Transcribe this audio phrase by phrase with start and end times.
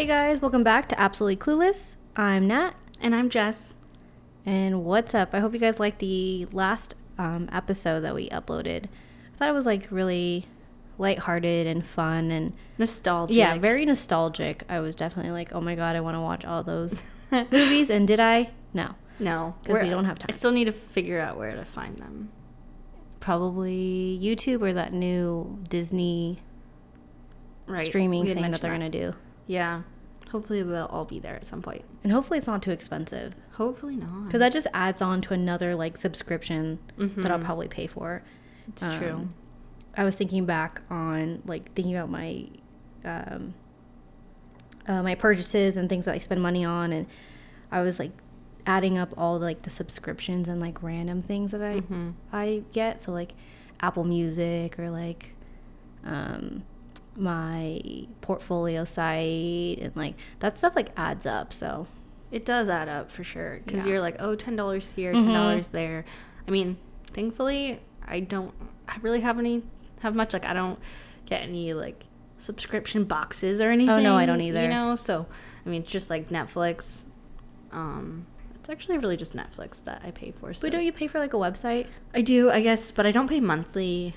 [0.00, 1.96] Hey guys, welcome back to Absolutely Clueless.
[2.16, 2.70] I'm Nat.
[3.02, 3.76] And I'm Jess.
[4.46, 5.34] And what's up?
[5.34, 8.86] I hope you guys liked the last um, episode that we uploaded.
[8.86, 10.46] I thought it was like really
[10.96, 13.36] lighthearted and fun and Nostalgic.
[13.36, 14.64] yeah, very nostalgic.
[14.70, 17.90] I was definitely like, oh my god, I want to watch all those movies.
[17.90, 18.52] And did I?
[18.72, 19.54] No, No.
[19.60, 20.28] Because we're- don't have time.
[20.30, 22.30] I still need to figure out where to find them.
[23.20, 26.38] probably YouTube or that new Disney
[27.66, 27.84] Right.
[27.84, 29.12] streaming we thing that they're gonna do.
[29.46, 29.82] Yeah.
[30.30, 31.84] Hopefully they'll all be there at some point.
[32.04, 34.26] And hopefully it's not too expensive Hopefully not.
[34.26, 37.44] because that just adds on to another like subscription that I'll Mhm.
[37.44, 38.22] probably pay for.
[38.68, 39.12] It's true.
[39.14, 39.34] Um,
[39.96, 42.46] I was thinking back on like thinking about my
[43.04, 43.54] um,
[44.86, 47.06] uh, my purchases and things that I spend money on, and
[47.72, 48.12] I was like
[48.66, 52.12] adding up all like the subscriptions and like random things that I Mhm.
[52.32, 53.02] I get.
[53.02, 53.32] So like
[53.80, 55.34] Apple Music or like
[56.04, 56.62] um,
[57.20, 57.80] my
[58.22, 61.52] portfolio site and like that stuff like adds up.
[61.52, 61.86] So
[62.32, 63.60] It does add up for sure.
[63.66, 63.92] Because Yeah.
[63.94, 65.24] you're like, oh, $10 here, Mhm.
[65.26, 66.04] $10 there.
[66.46, 66.76] I mean,
[67.12, 68.54] thankfully, I don't
[68.88, 69.64] I really have any,
[70.00, 70.32] have much.
[70.32, 70.78] Like, I don't
[71.26, 72.04] get any, like,
[72.38, 73.90] subscription boxes or anything.
[73.94, 74.62] Oh, no, I don't either.
[74.62, 74.94] You know?
[74.94, 75.26] So,
[75.64, 77.02] I mean, it's just like Netflix.
[77.72, 80.54] Um, it's actually really just Netflix that I pay for.
[80.54, 80.66] So.
[80.66, 81.86] but don't you pay for like a website?
[82.14, 84.14] I do, I guess, but I don't pay monthly.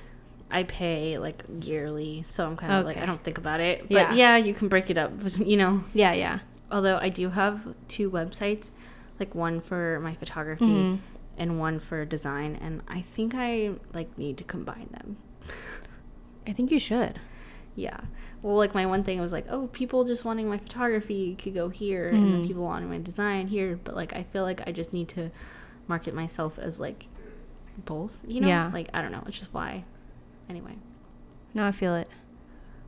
[0.51, 3.81] I pay like yearly, so I'm kind of like I don't think about it.
[3.89, 4.13] But Yeah.
[4.13, 4.37] yeah.
[4.37, 5.83] you can break it up, you know.
[5.93, 6.39] Yeah, yeah.
[6.71, 8.69] Although I do have two websites,
[9.19, 10.99] like one for my photography Mhm.
[11.37, 15.17] and one for design, and I think I like need to combine them.
[16.47, 17.19] I think you should.
[17.75, 17.99] Yeah.
[18.41, 21.69] Well, like my one thing was like, oh, people just wanting my photography could go
[21.69, 22.47] here, and then Mhm.
[22.47, 23.79] people wanting my design here.
[23.83, 25.31] But like, I feel like I just need to
[25.87, 27.07] market myself as like
[27.85, 28.19] both.
[28.27, 28.47] You know?
[28.47, 28.69] Yeah.
[28.73, 29.23] Like I don't know.
[29.25, 29.85] It's just why.
[30.49, 30.75] Anyway,
[31.53, 32.09] No, I feel it.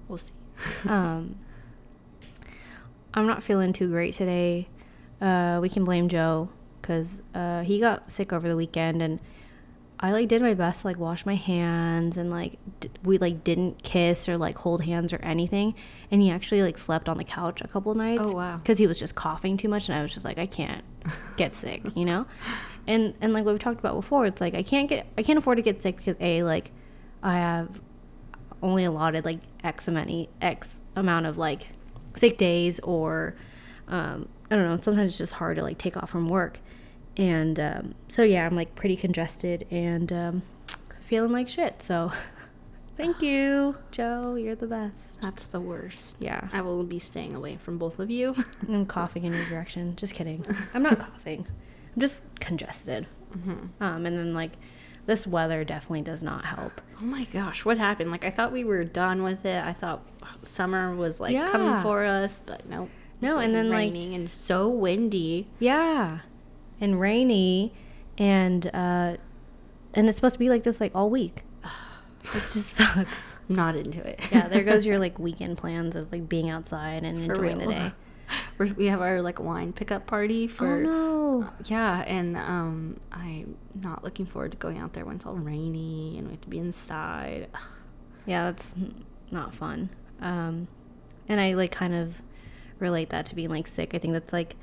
[0.07, 0.34] we'll see.
[0.88, 1.35] um,
[3.13, 4.68] I'm not feeling too great today.
[5.22, 6.50] Uh, we can blame Joe
[6.81, 9.19] because uh, he got sick over the weekend, and
[10.00, 13.44] I like did my best to like wash my hands and like d- we like
[13.46, 15.74] didn't kiss or like hold hands or anything.
[16.12, 18.24] And he actually like slept on the couch a couple nights.
[18.25, 18.58] Oh, wow.
[18.58, 20.84] Because he was just coughing too much, and I was just like, I can't
[21.38, 22.25] get sick, you know.
[22.85, 25.40] And and like what we talked about before, it's like I can't get I can't
[25.40, 26.72] afford to get sick because a like
[27.25, 27.81] I have
[28.62, 31.68] only allotted like x amount x amount of like
[32.16, 33.36] sick days or
[33.88, 34.78] um, I don't know.
[34.78, 36.59] Sometimes it's just hard to like take off from work,
[37.18, 40.44] and um, so yeah, I'm like pretty congested and um,
[41.02, 41.81] feeling like shit.
[41.81, 42.12] So
[42.96, 44.35] thank you, Joe.
[44.35, 45.19] You're the best.
[45.22, 46.16] That's the worst.
[46.19, 48.35] Yeah, I will be staying away from both of you.
[48.69, 49.96] I'm coughing in your direction.
[49.96, 50.46] Just kidding.
[50.75, 51.46] I'm not coughing.
[51.96, 53.08] I'm just congested.
[53.35, 53.69] Mhm.
[53.81, 54.52] Um, and then like
[55.05, 56.81] this weather definitely does not help.
[56.99, 58.11] Oh my gosh, what happened?
[58.11, 59.63] Like I thought we were done with it.
[59.63, 60.01] I thought
[60.43, 61.47] summer was like Yeah.
[61.47, 62.89] coming for us, but nope.
[63.21, 65.47] No, It's, and then, like- raining and so windy.
[65.59, 66.19] Yeah,
[66.81, 67.73] and rainy,
[68.17, 69.17] and uh,
[69.93, 71.43] and it's supposed to be like this like all week.
[72.23, 73.33] It just sucks.
[73.47, 74.19] I'm not into it.
[74.31, 77.67] Yeah, there goes your like weekend plans of like being outside and For enjoying the
[77.67, 77.91] day.
[78.58, 81.50] We're, we have our like wine pickup party for oh no!
[81.66, 86.18] yeah, and um, I'm not looking forward to going out there when it's all rainy
[86.18, 87.50] and we have to be inside.
[87.53, 87.62] Ugh.
[88.25, 88.75] Yeah, that's
[89.31, 89.90] not fun.
[90.22, 90.68] Um,
[91.28, 92.22] and I like kind of
[92.80, 93.94] relate that to being like sick.
[93.94, 94.56] I think that's like,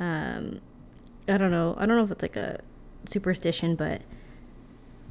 [0.00, 0.60] um,
[1.28, 1.74] I don't know.
[1.78, 2.60] I don't know if it's like a
[3.06, 4.02] superstition, but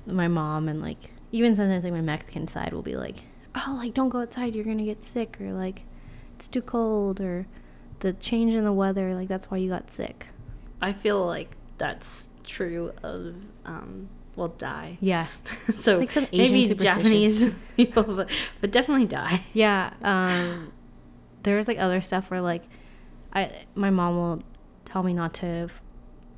[0.06, 3.18] my mom and like even sometimes like my Mexican side will be like,
[3.56, 5.84] oh, like don't go outside, you're gonna get sick, or like
[6.36, 7.48] it's too cold, or
[8.00, 10.28] the change in the weather, like that's why you got sick.
[10.82, 13.36] I feel like that's true of
[13.66, 14.98] um, well, Dai.
[15.02, 15.28] Yeah,
[15.76, 16.76] so like some Asian maybe.
[16.76, 18.30] Japanese people, but,
[18.62, 19.44] but definitely Dai.
[19.54, 20.72] Yeah, um,
[21.44, 22.64] there's like other stuff where like,
[23.34, 24.44] I my mom will
[24.86, 25.82] tell me not to f-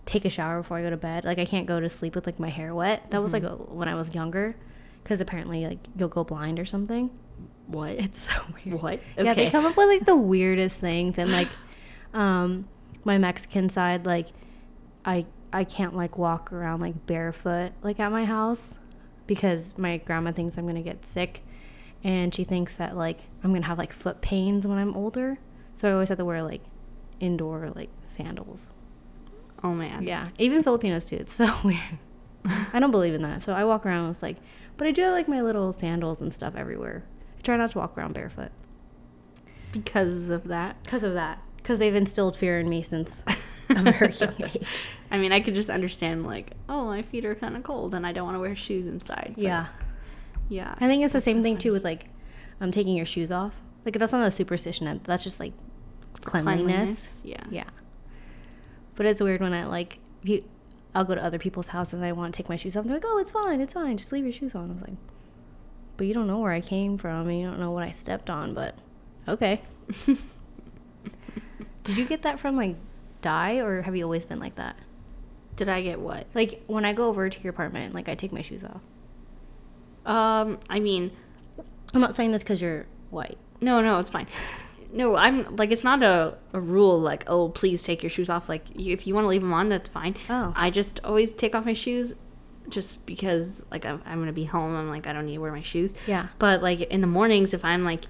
[0.05, 1.25] take a shower before I go to bed.
[1.25, 3.11] Like I can't go to sleep with like my hair wet.
[3.11, 4.55] That was like a, when I was younger,
[5.03, 7.09] because apparently like you'll go blind or something.
[7.67, 7.91] What?
[7.99, 8.33] It's so
[8.65, 8.81] weird.
[8.81, 8.99] What?
[9.17, 11.49] Yeah, they come up with like the weirdest things, and like,
[12.13, 12.67] um,
[13.03, 14.27] my Mexican side, like,
[15.05, 18.77] I I can't like walk around like barefoot like at my house
[19.27, 21.43] because my grandma thinks I'm gonna get sick,
[22.03, 25.37] and she thinks that like I'm gonna have like foot pains when I'm older,
[25.75, 26.61] so I always have to wear like
[27.19, 28.69] indoor like sandals.
[29.63, 30.07] Oh man.
[30.07, 31.15] Yeah, even Filipinos do.
[31.17, 31.99] It's so weird.
[32.73, 34.37] I don't believe in that, so I walk around with like,
[34.77, 37.03] but I do have like my little sandals and stuff everywhere.
[37.39, 38.51] I try not to walk around barefoot.
[39.71, 40.81] Because of that.
[40.83, 41.39] Because of that.
[41.57, 43.23] Because they've instilled fear in me since
[43.69, 44.87] a very young age.
[45.11, 48.05] I mean, I could just understand like, oh, my feet are kind of cold and
[48.05, 49.35] I don't want to wear shoes inside.
[49.37, 49.67] Yeah.
[50.49, 50.73] Yeah.
[50.79, 52.07] I think it's the same so thing too with like
[52.59, 53.53] um taking your shoes off.
[53.85, 54.99] Like that's not a superstition.
[55.03, 55.53] That's just like
[56.21, 57.19] cleanliness.
[57.23, 57.43] Yeah.
[57.49, 57.69] Yeah.
[58.95, 59.99] But it's weird when I like
[60.95, 62.85] I'll go to other people's houses and I want to take my shoes off.
[62.85, 63.61] They're like, "Oh, it's fine.
[63.61, 63.95] It's fine.
[63.97, 64.97] Just leave your shoes on." I was like,
[65.99, 68.29] "But you don't know where I came from and you don't know what I stepped
[68.29, 68.73] on, but
[69.27, 69.61] okay."
[71.83, 72.77] Did you get that from like
[73.21, 74.77] Dai or have you always been like that?
[75.57, 76.25] Did I get what?
[76.33, 78.79] Like when I go over to your apartment, like I take my shoes off.
[80.05, 81.11] Um, I mean,
[81.93, 83.37] I'm not saying this cuz you're white.
[83.59, 84.27] no, no, it's fine.
[84.93, 88.47] No, I'm like it's not a, a rule like oh please take your shoes off
[88.47, 90.15] like you, if you want to leave them on that's fine.
[90.29, 90.53] Oh.
[90.55, 92.15] I just always take off my shoes
[92.69, 94.75] just because like I'm, I'm gonna be home.
[94.75, 95.93] I'm like I don't need to wear my shoes.
[96.07, 96.27] Yeah.
[96.39, 98.05] But like in the mornings, if I'm like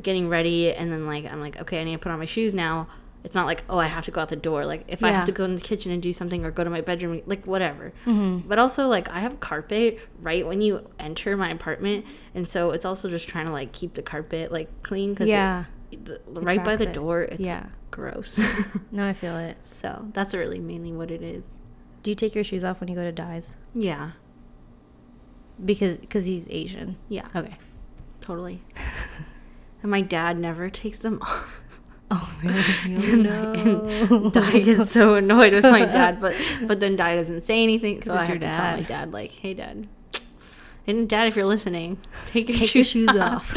[0.00, 2.54] getting ready and then like I'm like okay I need to put on my shoes
[2.54, 2.88] now.
[3.24, 4.66] It's not like oh I have to go out the door.
[4.66, 6.70] Like if I have to go in the kitchen and do something or go to
[6.70, 7.92] my bedroom, like whatever.
[8.04, 8.48] Mm-hmm.
[8.48, 12.04] But also like I have carpet right when you enter my apartment,
[12.34, 15.64] and so it's also just trying to like keep the carpet like clean because Yeah.
[15.92, 16.94] the, right by the it.
[16.94, 17.22] door.
[17.22, 17.66] It's Yeah.
[17.92, 18.40] gross.
[18.90, 19.56] No, I feel it.
[19.64, 21.60] so that's really mainly what it is.
[22.02, 23.56] Do you take your shoes off when you go to Dai's?
[23.74, 24.12] Yeah.
[25.64, 26.96] Because cause he's Asian.
[27.08, 27.28] Yeah.
[27.34, 27.56] Okay.
[28.20, 28.62] Totally.
[29.82, 31.62] and my dad never takes them off.
[32.10, 32.34] Oh?
[32.84, 33.52] And- no.
[33.54, 36.34] and Dai is so annoyed with my dad, but
[36.66, 38.86] but then Dai doesn't say anything, so I have to tell my dad.
[38.88, 39.88] dad like, "Hey, dad,
[40.86, 43.56] and dad, if you're listening, take your, Take shoes, your shoes off."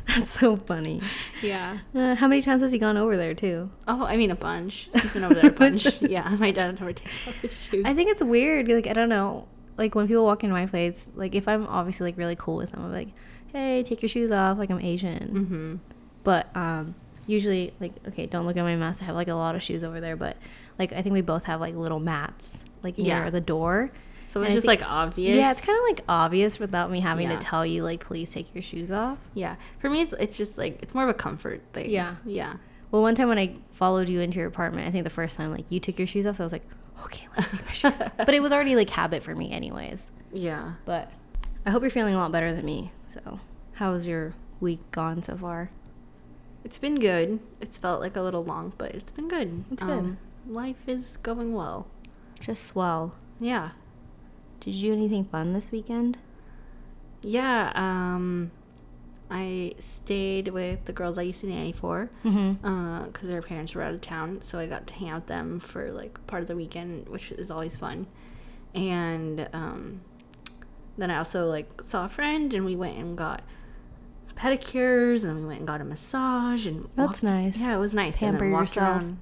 [0.08, 1.00] That's so funny.
[1.42, 1.78] yeah.
[1.94, 3.70] Uh, how many times has he gone over there too?
[3.86, 4.88] Oh, I mean a bunch.
[4.94, 6.00] He's been over there a bunch.
[6.02, 7.84] Yeah, my dad never takes off his shoes.
[7.86, 8.68] I think it's weird.
[8.68, 9.46] Like I don't know.
[9.76, 12.72] Like when people walk into my place, like if I'm obviously like really cool with
[12.72, 13.08] them, I'm like,
[13.52, 14.58] hey, take your shoes off.
[14.58, 15.28] Like I'm Asian.
[15.28, 15.76] mm-hmm.
[16.22, 16.94] But um,
[17.26, 19.00] usually, like, okay, don't look at my mess.
[19.00, 20.36] I have like a lot of shoes over there, but
[20.78, 23.20] like I think we both have like little mats like Yeah.
[23.22, 23.90] near the door.
[24.30, 25.36] So it's just think- like obvious.
[25.36, 27.36] Yeah, it's kind of like obvious without me having Yeah.
[27.38, 29.18] to tell you like, please take your shoes off.
[29.34, 29.56] yeah.
[29.80, 31.90] For me, it's it's just like it's more of a comfort thing.
[31.90, 32.14] Yeah.
[32.24, 32.54] Yeah.
[32.92, 35.50] Well, one time when I followed you into your apartment, I think the first time
[35.52, 36.66] like you took your shoes off, so I was like,
[37.04, 38.12] okay, let me take my shoes off.
[38.18, 40.10] But it was already like habit for me, anyways.
[40.32, 40.74] Yeah.
[40.84, 41.10] But
[41.66, 42.92] I hope you're feeling a lot better than me.
[43.08, 43.40] So,
[43.74, 45.70] how's your week gone so far?
[46.64, 47.40] It's been good.
[47.60, 49.48] It's felt like a little long, but it's been good.
[49.48, 50.16] Um, It's good.
[50.46, 51.86] life is going well.
[52.38, 53.14] Just swell.
[53.40, 53.70] Yeah.
[54.60, 56.18] Did you do anything fun this weekend?
[57.22, 57.72] Yeah.
[57.74, 58.50] Um,
[59.30, 63.04] I stayed with the girls I used to nanny for Mm-hmm.
[63.06, 65.60] because their parents were out of town, so I got to hang out with them
[65.60, 68.06] for like part of the weekend, which is always fun.
[68.74, 70.00] And um,
[70.98, 73.42] then I also like saw a friend, and we went and got
[74.36, 77.60] pedicures, and we went and got a massage, and That's walked- nice.
[77.60, 78.18] Yeah, it was nice.
[78.18, 79.02] Pamper and then walked yourself.
[79.02, 79.18] around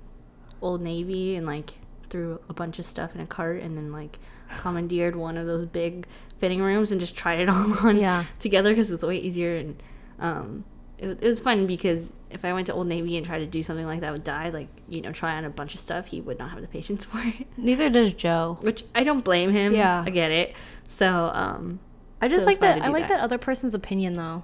[0.63, 1.71] Old Navy and like
[2.11, 4.19] threw a bunch of stuff in a cart, and then like
[4.61, 6.07] commandeered one of those big
[6.39, 8.25] fitting rooms and just tried it all on Yeah.
[8.39, 9.83] together because it was way easier and
[10.19, 10.65] um,
[10.99, 13.63] it, it was fun because if I went to Old Navy and tried to do
[13.63, 16.21] something like that with Dai, like you know, try on a bunch of stuff, he
[16.21, 17.47] would not have the patience for it.
[17.57, 18.59] Neither does Joe.
[18.63, 19.75] Which I don't blame him.
[19.75, 20.03] Yeah.
[20.05, 20.55] I get it.
[20.89, 21.79] So um,
[22.21, 22.83] I just So like that.
[22.83, 23.17] I like that.
[23.19, 24.43] that other person's opinion though.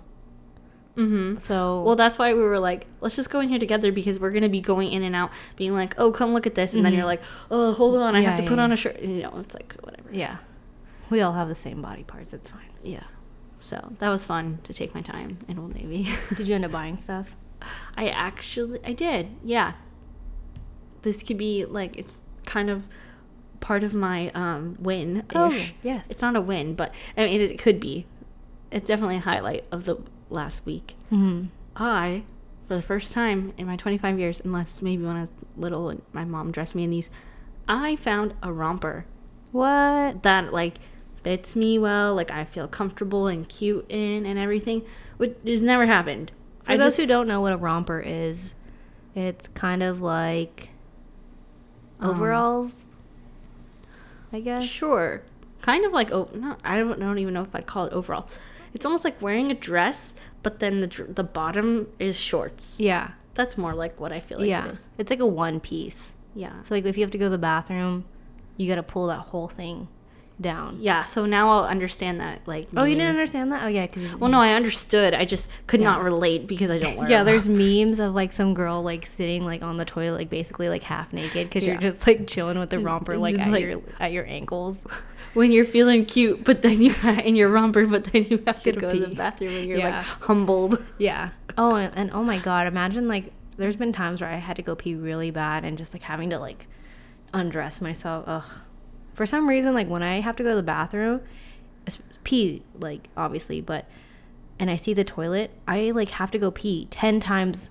[0.94, 4.20] Hmm So well, that's why we were like, let's just go in here together because
[4.20, 6.84] we're gonna be going in and out, being like, oh, come look at this, and
[6.84, 9.00] then you're like, oh, hold on, I Yeah, have to yeah, put on a shirt.
[9.00, 10.08] You know, it's like whatever.
[10.12, 10.38] yeah,
[11.10, 12.32] we all have the same body parts.
[12.32, 12.60] It's fine.
[12.82, 13.02] Yeah.
[13.58, 16.06] So that was fun to take my time in Old Navy.
[16.36, 17.34] Did you end up buying stuff?
[17.96, 19.28] I actually I did.
[19.42, 19.72] Yeah.
[21.02, 22.84] This could be like it's kind of
[23.60, 25.24] part of my um win.
[25.34, 26.10] Oh, yes.
[26.10, 28.06] It's not a win, but I mean it, could be.
[28.70, 29.96] It's definitely a highlight of the
[30.30, 30.94] last week.
[31.12, 31.46] Mm-hmm.
[31.76, 32.22] I
[32.68, 36.00] for the first time in my 25 years, unless maybe when I was little and
[36.12, 37.10] my mom dressed me in these,
[37.68, 39.04] I found a romper
[39.52, 40.22] What?
[40.22, 40.78] that like
[41.22, 44.82] fits me well, like I feel comfortable and cute in and everything,
[45.18, 46.32] which has never happened.
[46.62, 48.54] For I those just- who don't know what a romper is,
[49.14, 50.70] it's kind of like
[52.00, 52.96] Um, overalls.
[54.32, 54.64] I guess.
[54.64, 55.22] Sure.
[55.62, 57.92] Kind of like oh no, I don't, I don't even know if I'd call it
[57.92, 58.26] overall.
[58.74, 62.78] It's almost like wearing a dress, but then the the bottom is shorts.
[62.80, 63.12] Yeah.
[63.34, 64.66] That's more like what I feel like yeah.
[64.66, 64.86] it is.
[64.98, 66.12] It's like a one piece.
[66.34, 66.62] Yeah.
[66.62, 68.04] So like if you have to go to the bathroom,
[68.56, 69.88] you got to pull that whole thing
[70.40, 70.78] down.
[70.80, 71.04] Yeah.
[71.04, 72.40] So now I'll understand that.
[72.46, 72.68] Like.
[72.76, 73.62] Oh, you didn't understand that?
[73.64, 75.14] Oh yeah, cuz Well, no, I understood.
[75.14, 75.90] I just could Yeah.
[75.90, 77.08] not relate because I don't wear.
[77.08, 80.68] Yeah, there's memes of like some girl like sitting like on the toilet like basically
[80.68, 83.62] like half naked cuz you're just like chilling with the romper like Just, at like-
[83.64, 84.84] your at your ankles.
[85.34, 88.72] When you're feeling cute, but then you in your romper, but then you have to
[88.72, 89.96] go to the bathroom and you're Yeah.
[89.98, 90.82] like humbled.
[90.98, 91.30] Yeah.
[91.58, 94.62] Oh, and, and oh my god, imagine like there's been times where I had to
[94.62, 96.66] go pee really bad and just like having to like
[97.32, 98.24] undress myself.
[98.26, 98.44] Ugh.
[99.14, 101.20] For some reason, like when I have to go to the bathroom,
[102.24, 103.86] pee like obviously, but
[104.58, 107.70] and I see the toilet, I like have to go pee ten times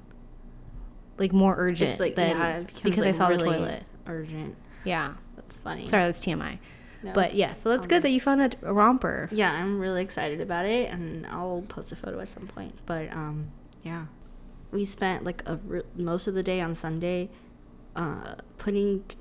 [1.17, 3.83] like more urgent It's like than yeah, because I like, saw the toilet.
[4.07, 4.55] Urgent.
[4.83, 5.13] Yeah.
[5.35, 5.87] That's funny.
[5.87, 6.59] Sorry, that's TMI.
[7.03, 9.29] No, but yeah, so that's good that you found a, romper.
[9.31, 12.73] Yeah, I'm really excited about it, and I'll post a photo at some point.
[12.85, 13.51] But um,
[13.83, 14.05] yeah,
[14.71, 17.29] we spent like a re- most of the day on Sunday,
[17.95, 19.17] uh, putting t-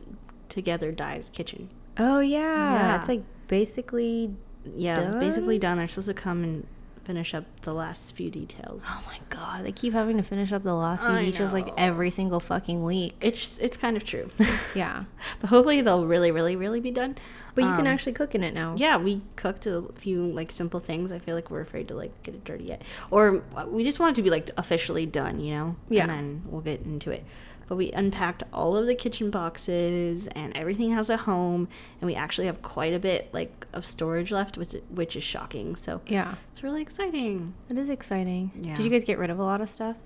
[0.49, 1.69] together Dai's kitchen.
[1.99, 2.39] Oh yeah.
[2.39, 2.99] Yeah.
[2.99, 4.35] It's like basically
[4.77, 5.73] Yeah, it's basically Done?
[5.73, 5.79] done.
[5.79, 6.67] They're supposed to come and
[7.05, 8.85] finish up the last few details.
[8.87, 11.69] Oh my god, they keep having to finish up the last few I details like
[11.77, 13.15] every single fucking week.
[13.21, 14.31] It's it's kind of true,
[14.75, 15.05] Yeah.
[15.41, 17.17] but hopefully they'll really, really, really be done.
[17.55, 18.75] But you can Um, actually cook in it now.
[18.79, 21.13] Yeah, we cooked a few like simple things.
[21.13, 24.01] I feel like we're afraid to like get it dirty yet, or uh, we just
[24.01, 25.77] want it to be like officially done, you know.
[25.89, 26.03] Yeah.
[26.03, 27.25] And then we'll get into it.
[27.73, 31.69] But we unpacked all of the kitchen boxes, and everything has a home,
[32.03, 35.75] and we actually have quite a bit like of storage left, which which is shocking.
[35.75, 36.35] So Yeah.
[36.51, 37.55] it's really exciting.
[37.71, 38.51] It is exciting.
[38.61, 38.75] Yeah.
[38.75, 39.97] Did you guys get rid of a lot of stuff?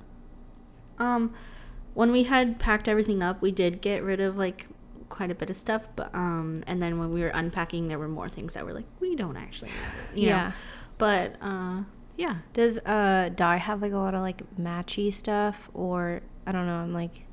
[0.98, 1.34] Um,
[1.94, 4.68] when we had packed everything up, we did get rid of like
[5.08, 8.06] quite a bit of stuff, but um, and then when we were unpacking, there were
[8.06, 9.72] more things that were like we don't actually,
[10.14, 10.36] you know?
[10.36, 10.52] Yeah.
[10.98, 11.82] But uh,
[12.16, 16.66] yeah, Does uh Dai have like a lot of like matchy stuff or I don't
[16.66, 17.24] know, I'm like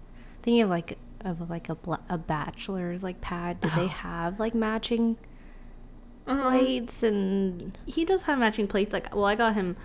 [0.44, 1.78] thinking of like of like a
[2.10, 3.60] a bachelor's like pad.
[3.62, 5.18] Do they have like matching
[6.26, 8.94] plates and he does have matching plates.
[8.94, 9.76] Like, well, I got him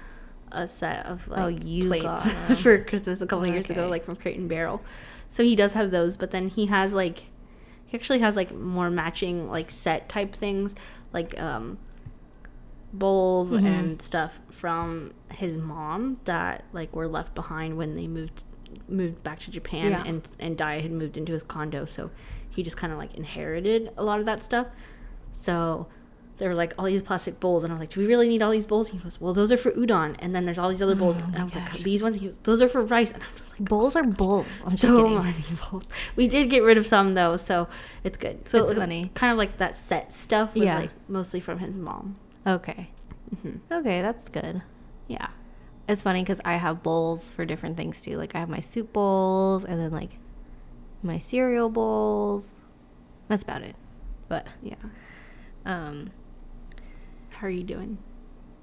[0.52, 4.16] a set of like Oh, you plates for Christmas a couple years ago, like from
[4.16, 4.82] Crate and Barrel.
[5.28, 7.24] So he does have those, but then he has like
[7.86, 10.74] he actually has like more matching like set type things,
[11.12, 11.78] like um
[12.92, 13.64] bowls Mhm.
[13.66, 18.44] and stuff from his mom that like were left behind when they moved
[18.88, 20.04] moved back to Japan Yeah.
[20.06, 22.10] and and Dai had moved into his condo so
[22.50, 24.66] he just kind of like inherited a lot of that stuff
[25.30, 25.86] so
[26.38, 28.42] there were like all these plastic bowls and I was like do we really need
[28.42, 30.80] all these bowls he goes well those are for udon and then there's all these
[30.82, 31.72] other bowls Oh and I was gosh.
[31.74, 34.46] like these ones those are for rice and I was like bowls are bowls.
[34.64, 35.34] I'm so many
[35.70, 35.84] bowls
[36.14, 37.68] we did get rid of some though so
[38.04, 39.10] it's good so It's it funny.
[39.14, 40.78] kind of like that set stuff was Yeah.
[40.78, 42.90] like mostly from his mom Okay.
[43.42, 44.62] hmm Okay, that's good.
[45.08, 45.28] yeah
[45.88, 48.16] It's funny because I have bowls for different things too.
[48.16, 50.18] Like I have my soup bowls and then like
[51.02, 52.60] my cereal bowls.
[53.28, 53.74] That's about it.
[54.28, 54.76] But yeah
[55.64, 56.10] um
[57.30, 57.98] how are you doing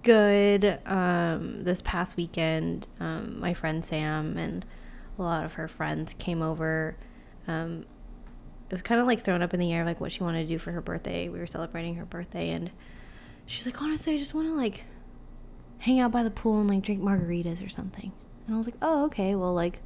[0.05, 0.79] good.
[0.85, 4.65] Um, this past weekend, um, my friend Sam and
[5.17, 6.95] a lot of her friends came over.
[7.47, 7.85] Um,
[8.69, 10.47] it was kind of like thrown up in the air, like what she wanted to
[10.47, 11.27] do for her birthday.
[11.27, 12.71] We were celebrating her birthday, and
[13.45, 14.83] she's like, honestly, I just want to like
[15.85, 18.11] hang out by the pool and like drink margaritas or something.
[18.47, 19.35] And I was like, oh, okay.
[19.35, 19.79] Well, like,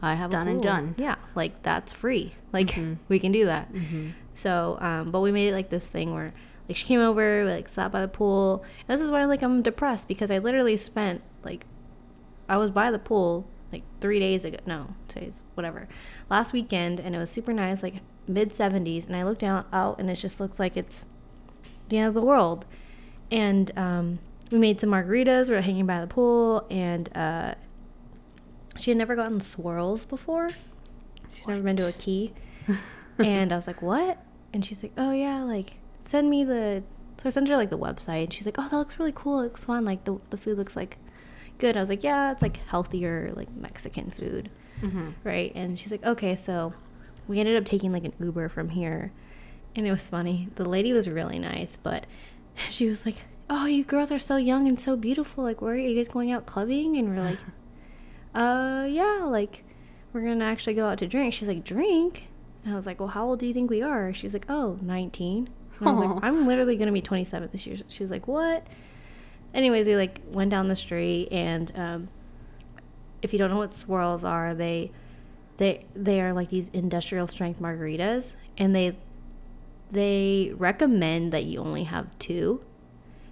[0.00, 0.94] I have Done a and done.
[0.98, 2.34] Yeah, like that's free.
[2.52, 2.98] Like Mhm.
[3.08, 3.72] we can do that.
[3.72, 4.10] mm-hmm.
[4.34, 6.32] So, um, but we made it like this thing where
[6.68, 8.64] like she came over, we, like sat by the pool.
[8.86, 11.66] And this is why like I'm depressed because I literally spent like
[12.48, 14.58] I was by the pool like three days ago.
[14.66, 15.88] No, today's whatever.
[16.30, 17.94] Last weekend, and it was super nice, like
[18.28, 19.06] mid 70s.
[19.06, 21.06] And I looked out, out, and it just looks like it's
[21.88, 22.66] the end of the world.
[23.30, 24.18] And um,
[24.50, 25.48] we made some margaritas.
[25.48, 27.54] We were hanging by the pool, and uh,
[28.78, 30.50] she had never gotten swirls before.
[31.34, 32.32] She's never been to a key.
[33.18, 34.18] and I was like, "What?"
[34.52, 36.82] And she's like, "Oh yeah, like send me the."
[37.18, 38.24] So I sent her like the website.
[38.24, 39.40] And she's like, "Oh, that looks really cool.
[39.40, 39.84] It looks fun.
[39.84, 40.98] Like the the food looks like
[41.58, 44.50] good." I was like, "Yeah, it's like healthier, like Mexican food,
[44.82, 45.10] Mm-hmm.
[45.24, 46.74] right?" And she's like, "Okay." So
[47.28, 49.12] we ended up taking like an Uber from here,
[49.74, 50.48] and it was funny.
[50.56, 52.06] The lady was really nice, but
[52.70, 55.44] she was like, "Oh, you girls are so young and so beautiful.
[55.44, 57.38] Like, where are you guys going out clubbing?" And we're like,
[58.34, 59.62] "Uh, yeah, like."
[60.12, 61.34] We're gonna actually go out to drink.
[61.34, 62.28] She's like, drink?
[62.64, 64.14] And I was like, well, how old do you think we are?
[64.14, 65.50] She's like, oh, 19.
[65.78, 67.76] And I was like, I'm literally gonna be 27 this year.
[67.86, 68.66] She's like, what?
[69.52, 72.08] Anyways, we like went down the street, and um,
[73.20, 74.90] if you don't know what swirls are, they
[75.58, 78.96] they they are like these industrial strength margaritas, and they
[79.90, 82.62] they recommend that you only have two,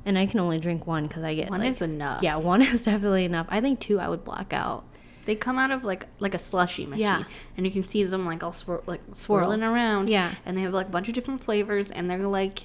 [0.06, 2.22] and I can only drink one because I get One like- is enough.
[2.22, 3.46] Yeah, one is definitely enough.
[3.48, 4.84] I think two I would black out.
[5.26, 7.24] They come out of like like a slushy machine, Yeah.
[7.56, 9.70] and you can see them like all swir- like swirling Swirls.
[9.72, 10.08] around.
[10.10, 10.34] Yeah.
[10.44, 12.64] and they have like a bunch of different flavors, and they're like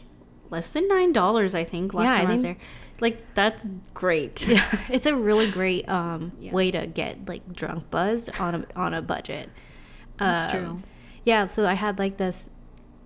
[0.49, 1.55] less than nine dollars.
[1.55, 2.57] I think last Yeah, time I, was there.
[2.99, 3.61] Like that's
[3.93, 4.45] great.
[4.49, 6.51] Yeah, it's a really great um, yeah.
[6.51, 9.49] way to get like drunk buzzed on a on a budget.
[10.17, 10.81] That's Um, true.
[11.23, 12.49] Yeah, so I had like this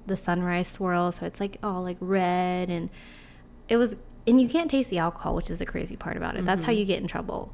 [0.08, 2.90] the sunrise swirl, so it's like all like red and
[3.70, 3.96] it was
[4.28, 6.46] and you can't taste the alcohol, which is the crazy part about it.
[6.46, 7.54] That's how you get in trouble.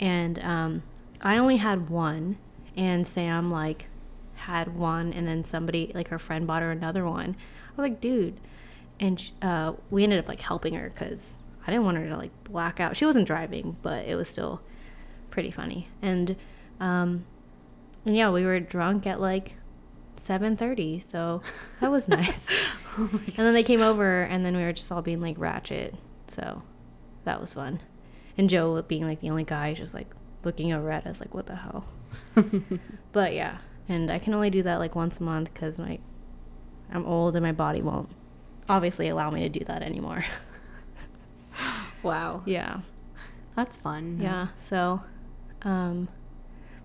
[0.00, 0.82] And um,
[1.20, 2.38] I only had one,
[2.76, 3.86] and Sam like
[4.34, 7.36] had one, and then somebody like her friend bought her another one.
[7.68, 8.40] I was like, dude,
[9.00, 11.34] and uh, we ended up like helping her because
[11.66, 12.96] I didn't want her to like black out.
[12.96, 14.60] She wasn't driving, but it was still
[15.30, 15.88] pretty funny.
[16.00, 16.36] And
[16.80, 17.24] um,
[18.04, 19.54] And yeah, we were drunk at like
[20.16, 21.42] 7:30, so
[21.80, 22.48] that was nice.
[22.98, 25.94] Oh and then they came over and then we were just all being like ratchet.
[26.28, 26.62] So
[27.24, 27.80] that was fun.
[28.38, 30.08] And Joe being like the only guy just like
[30.44, 31.84] looking over at us like what the hell.
[33.12, 35.98] but yeah, and I can only do that like once a month cuz my
[36.92, 38.08] I'm old and my body won't
[38.68, 40.24] obviously allow me to do that anymore.
[42.02, 42.42] Wow.
[42.44, 42.80] yeah.
[43.56, 44.18] That's fun.
[44.20, 44.48] Yeah.
[44.58, 45.02] So
[45.62, 46.08] um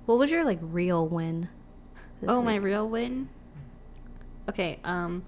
[0.05, 1.49] what was your like real win?
[2.27, 3.29] Oh, my real win?
[4.49, 5.23] Okay, um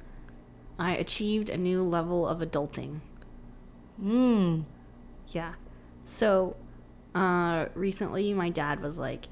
[0.79, 3.01] I achieved a new level of adulting.
[4.03, 4.63] Mm.
[5.29, 5.53] Yeah.
[6.05, 6.55] So,
[7.15, 9.25] uh, recently my dad was like,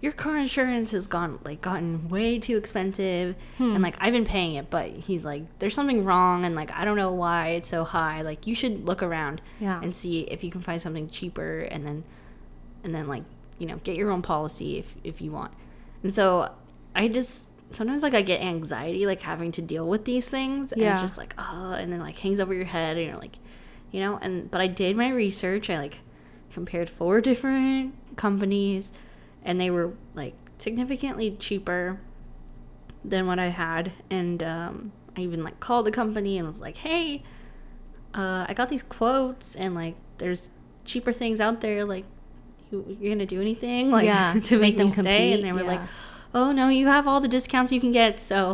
[0.00, 3.74] "Your car insurance has gone like gotten way too expensive, Hmm.
[3.74, 6.84] and like I've been paying it, but he's like, there's something wrong, and like I
[6.84, 8.22] don't know why it's so high.
[8.22, 9.80] Like you should look around Yeah.
[9.82, 12.04] and see if you can find something cheaper, and then,
[12.84, 13.22] and then like
[13.58, 15.52] you know get your own policy if if you want."
[16.02, 16.50] And so
[16.94, 20.80] I just sometimes like I get anxiety like having to deal with these things, and
[20.80, 20.94] Yeah.
[20.94, 23.36] it's just like oh, and then like hangs over your head, and you're like
[23.96, 26.00] you know and but i did my research i like
[26.52, 28.92] compared four different companies
[29.42, 31.98] and they were like significantly cheaper
[33.02, 36.76] than what i had and um, i even like called the company and was like
[36.78, 37.22] hey
[38.14, 40.50] uh, i got these quotes and like there's
[40.84, 42.04] cheaper things out there like
[42.70, 45.62] you, you're gonna do anything like Yeah, to make, make them stay and they were
[45.62, 45.80] like
[46.34, 48.50] oh no you have all the discounts you can get so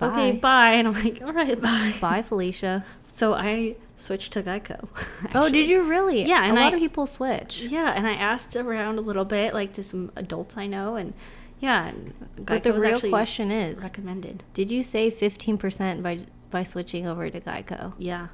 [0.00, 0.38] okay bye.
[0.40, 2.84] bye and i'm like all right bye Bye, Felicia.
[3.04, 4.88] so I switched to Geico.
[5.34, 6.24] Oh, did you really?
[6.24, 7.62] Yeah, and a lot I- of people switch.
[7.62, 11.14] Yeah, and I asked around a little bit, like to some adults I know, and
[11.58, 14.42] yeah, and But the real actually question is, recommended.
[14.54, 17.94] did you save 15% by by switching over to Geico?
[17.98, 18.28] Yeah,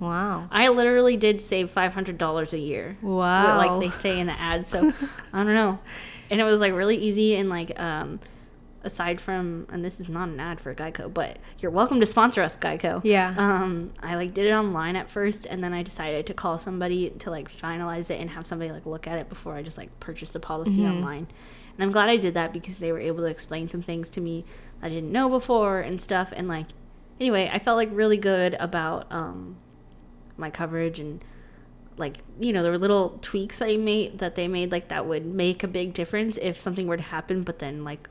[0.00, 0.48] Wow.
[0.50, 2.96] I literally did save five hundred dollars a year.
[3.02, 3.56] Wow.
[3.58, 4.66] like they say in the ad.
[4.66, 4.92] So
[5.32, 5.78] I don't know,
[6.30, 8.20] and it was like really easy and like um.
[8.84, 12.42] Aside from, and this is not an ad for Geico, but you're welcome to sponsor
[12.42, 13.00] us, Geico.
[13.02, 13.34] Yeah.
[13.36, 17.10] Um, I like did it online at first, and then I decided to call somebody
[17.10, 19.98] to like finalize it and have somebody like look at it before I just like
[20.00, 20.96] purchased the policy Mm-hmm.
[20.96, 21.26] online.
[21.76, 24.20] And I'm glad I did that because they were able to explain some things to
[24.20, 24.44] me
[24.82, 26.32] I didn't know before and stuff.
[26.36, 26.66] And like,
[27.18, 29.56] anyway, I felt like really good about um,
[30.36, 31.24] my coverage and
[31.96, 35.24] like you know there were little tweaks I made that they made like that would
[35.24, 37.42] make a big difference if something were to happen.
[37.42, 38.08] But then like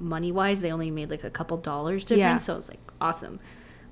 [0.00, 2.20] money wise, they only made like a couple dollars difference.
[2.20, 2.36] Yeah.
[2.38, 3.38] So it was like awesome,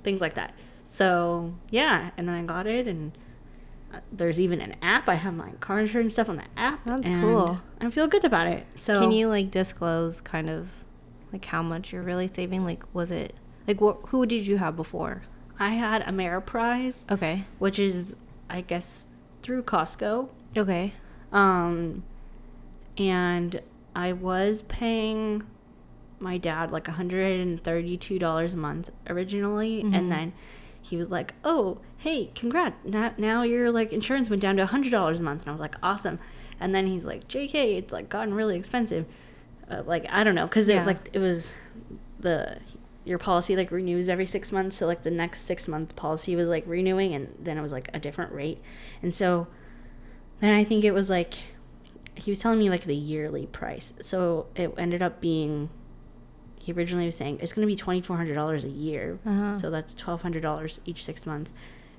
[0.03, 0.55] things like that.
[0.85, 3.13] So yeah, and then I got it, and
[3.93, 5.09] uh, there's even an app.
[5.09, 6.85] I have my car insurance stuff on the app.
[6.87, 7.61] That's cool.
[7.81, 8.67] I feel good about it.
[8.77, 10.69] So Can you like disclose kind of
[11.33, 12.65] like how much you're really saving?
[12.65, 13.35] Like, was it
[13.67, 13.99] like what?
[14.09, 15.23] Who did you have before?
[15.61, 17.45] I had Ameriprise, Okay.
[17.59, 18.17] which is
[18.49, 19.07] I guess
[19.43, 20.29] through Costco.
[20.57, 20.95] Okay.
[21.33, 22.03] Um,
[22.97, 23.61] and
[23.95, 25.43] I was paying
[26.21, 29.81] my dad like $132 a month originally.
[29.83, 30.33] And then
[30.81, 32.77] he was like, oh, hey, congrats.
[32.85, 35.43] Now, now your like insurance went down to $100 a month.
[35.43, 36.19] And I was like, awesome.
[36.61, 39.07] And then he's like, JK, it's like gotten really expensive.
[39.71, 40.49] Uh, like, I don't know.
[40.49, 40.83] Cause Yeah.
[40.83, 41.53] it like, it was
[42.19, 42.59] the,
[43.05, 44.77] your policy like renews every six months.
[44.77, 47.89] So like the next six month policy was like renewing and then it was like
[47.95, 48.61] a different rate.
[49.03, 49.47] And so
[50.41, 51.35] then I think it was like
[52.15, 53.95] he was telling me like the yearly price.
[54.03, 55.71] So it ended up being
[56.61, 59.19] he originally was saying it's going to be twenty four hundred dollars a year.
[59.27, 59.57] Uh-huh.
[59.59, 61.53] So that's twelve hundred dollars each six months.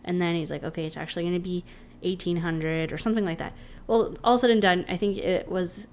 [0.05, 1.63] And then he's like, okay, it's actually going to be
[2.03, 3.53] eighteen hundred or something like that.
[3.87, 5.87] Well, all said and done, I think it was.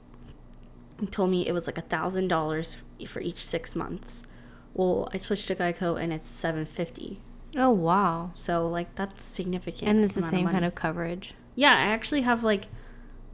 [1.01, 2.77] He told me it was like a thousand dollars
[3.07, 4.23] for each six months.
[4.75, 7.21] Well, I switched to Geico and it's seven fifty.
[7.57, 8.33] Oh wow.
[8.35, 9.89] So like that's significant.
[9.91, 10.55] And it's the same money.
[10.55, 11.35] kind of coverage.
[11.55, 12.67] Yeah, I actually have like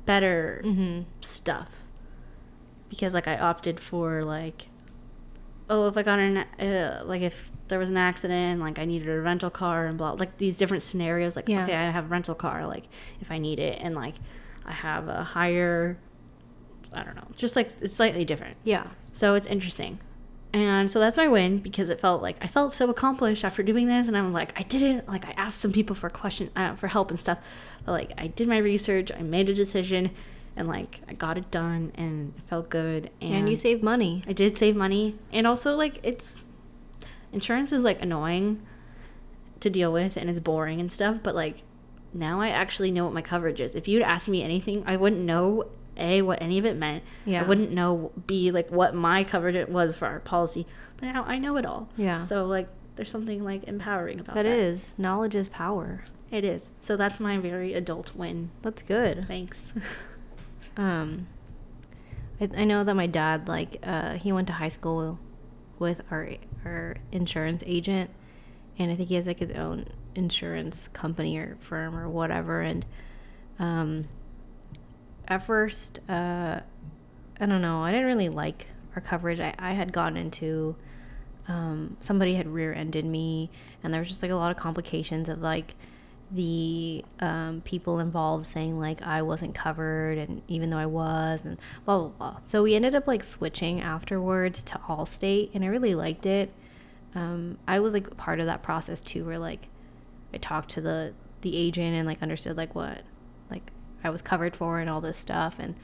[0.06, 1.02] better Mm-hmm.
[1.20, 1.82] stuff
[2.88, 4.66] because like I opted for like
[5.70, 9.08] oh if I got an uh, like if there was an accident like I needed
[9.08, 11.64] a rental car and blah like these different scenarios like Yeah.
[11.64, 12.84] okay I have a rental car like
[13.20, 14.14] if I need it and like
[14.66, 15.98] I have a higher
[16.92, 18.86] I don't know just like it's slightly different Yeah.
[19.12, 19.98] so it's interesting.
[20.54, 23.86] And so that's my win because it felt like I felt so accomplished after doing
[23.86, 25.08] this, and I was like, I did it.
[25.08, 27.38] Like I asked some people for question uh, for help and stuff,
[27.86, 30.10] but like I did my research, I made a decision,
[30.56, 33.10] and like I got it done, and it felt good.
[33.20, 34.22] And, And you save money.
[34.26, 36.44] I did save money, and also like it's
[37.32, 38.62] insurance is like annoying
[39.60, 41.20] to deal with, and it's boring and stuff.
[41.22, 41.62] But like
[42.12, 43.74] now I actually know what my coverage is.
[43.74, 47.02] If you'd asked me anything, I wouldn't know a what any of it meant.
[47.24, 47.42] Yeah.
[47.42, 50.66] I wouldn't know b like what my coverage was for our policy.
[50.96, 51.88] But now I know it all.
[51.96, 52.22] Yeah.
[52.22, 54.44] So like there's something like empowering about that.
[54.44, 56.04] That is knowledge is power.
[56.30, 56.72] It is.
[56.78, 58.50] So that's my very adult win.
[58.62, 59.26] That's good.
[59.26, 59.72] Thanks.
[60.76, 61.26] Um,
[62.40, 65.18] I, I know that my dad like uh, he went to high school
[65.78, 66.30] with our
[66.64, 68.10] our insurance agent,
[68.78, 72.60] and I think he has like his own insurance company or firm or whatever.
[72.60, 72.86] And
[73.58, 74.08] um,
[75.28, 76.60] at first, uh,
[77.40, 79.40] I don't know, I didn't really like our coverage.
[79.40, 80.76] I, I had gotten into
[81.48, 83.50] um, somebody had rear-ended me,
[83.82, 85.74] and there was just like a lot of complications of like
[86.34, 91.58] the um, people involved saying like I wasn't covered, and even though I was, and
[91.84, 92.38] blah blah blah.
[92.44, 96.52] So we ended up like switching afterwards to Allstate, and I really liked it.
[97.14, 99.68] Um, I was like part of that process too, where like
[100.32, 103.02] I talked to the the agent and like understood like what
[103.50, 103.70] like
[104.02, 105.74] I was covered for and all this stuff, and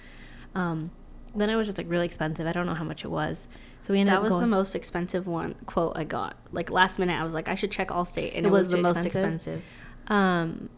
[0.55, 0.91] um,
[1.35, 2.47] then it was just like really expensive.
[2.47, 3.49] I don't know how much it was.
[3.83, 4.41] So we ended up That was going.
[4.43, 6.37] the most expensive one quote I got.
[6.53, 8.71] Like last minute, I was like, I should check Allstate, and It it, was was,
[8.71, 9.63] the too most expensive?
[10.09, 10.69] Um,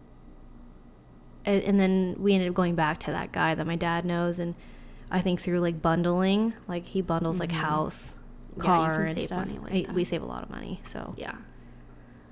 [1.47, 4.39] a- and then we ended up going back to that guy that my dad knows,
[4.39, 4.55] and
[5.11, 8.63] I think through like bundling, like he bundles like house, Mm-hmm.
[8.63, 9.47] Yeah, you car, can and save stuff.
[9.47, 10.81] money like I- we save a lot of money.
[10.85, 11.37] So, Yeah,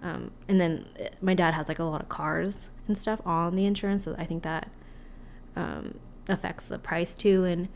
[0.02, 3.54] um, and then uh, my dad has like a lot of cars and stuff on
[3.54, 4.68] the insurance, so I think that
[5.56, 7.68] um, affects the price too, and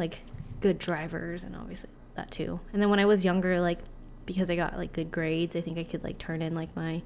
[0.00, 0.22] like
[0.60, 2.58] good drivers, and obviously that too.
[2.72, 3.78] And then when I was younger, like
[4.26, 7.02] because I got like good grades, I think I could like turn in like my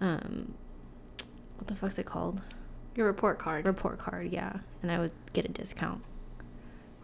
[0.00, 0.54] um,
[1.58, 2.40] what the fuck's it called?
[2.96, 3.64] your report card.
[3.64, 6.02] report card, yeah, and I would get a discount.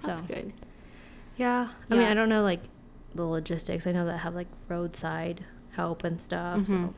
[0.02, 0.52] That's so good.
[1.36, 2.60] yeah, I mean, I don't know like
[3.14, 3.86] the logistics.
[3.86, 5.44] I know that have like roadside
[5.76, 6.60] help and stuff.
[6.60, 6.66] Mhm.
[6.66, 6.94] So,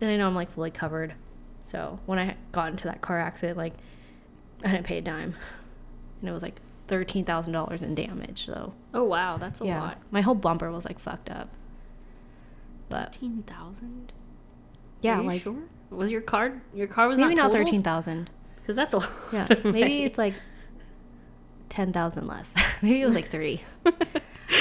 [0.00, 1.14] and I know I'm like fully covered.
[1.64, 3.74] So when I got into that car accident, like
[4.64, 5.34] I didn't pay a dime,
[6.20, 8.46] and it was like thirteen thousand dollars in damage.
[8.46, 9.98] So Oh wow, that's a yeah, lot.
[10.10, 11.50] my whole bumper was like fucked up.
[12.88, 14.12] But Thirteen thousand.
[15.02, 15.56] yeah, Are you like sure?
[15.90, 16.60] Was your card?
[16.74, 17.66] Your car was maybe not totaled?
[17.66, 18.30] thirteen thousand.
[18.56, 19.10] Because that's a lot.
[19.32, 20.34] Yeah, maybe it's like
[21.68, 22.54] ten thousand less.
[22.82, 23.60] maybe it was like three.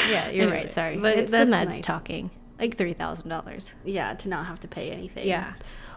[0.08, 0.70] Yeah, you're Anyway, right.
[0.72, 1.82] Sorry, but it's the meds nice.
[1.82, 2.30] talking.
[2.60, 3.72] Like three thousand dollars.
[3.84, 5.28] yeah to not have to pay anything.
[5.28, 5.54] Yeah.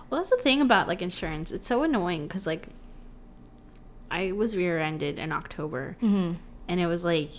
[0.09, 1.53] Well, that's the thing about like insurance.
[1.53, 2.69] It's so annoying because like
[4.11, 6.35] I was rear-ended in October, Mm-hmm.
[6.69, 7.31] and it was like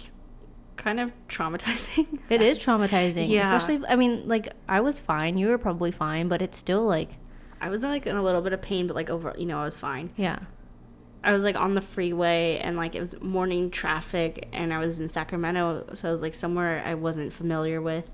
[0.75, 2.19] kind of traumatizing.
[2.29, 3.29] It is traumatizing.
[3.29, 3.43] Yeah.
[3.55, 5.37] Especially, I mean, like I was fine.
[5.37, 7.17] You were probably fine, but it's still like,
[7.63, 9.63] I was like in a little bit of pain, but like over, you know, I
[9.63, 10.09] was fine.
[10.17, 10.39] yeah,
[11.23, 14.99] I was like on the freeway and like it was morning traffic and I was
[14.99, 18.11] in Sacramento so I was like somewhere I wasn't familiar with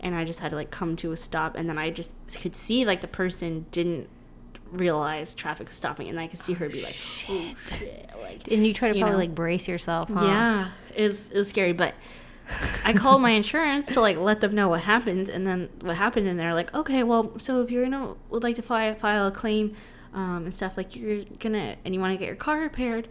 [0.00, 2.56] and I just had to like come to a stop and then I just could
[2.56, 4.08] see like the person didn't
[4.72, 6.96] realize traffic was stopping and I could see her be like
[7.28, 9.28] oh shit oh, like and you try to You probably know.
[9.28, 10.08] like brace yourself.
[10.08, 10.24] Huh?
[10.24, 11.94] yeah it was, it was scary but
[12.84, 16.28] I called my insurance to like let them know what happened and then what happened
[16.28, 19.30] and they're like okay well so if you're gonna would like to file, file a
[19.32, 19.74] claim
[20.14, 23.08] um, and stuff like you're gonna and you want to get your car repaired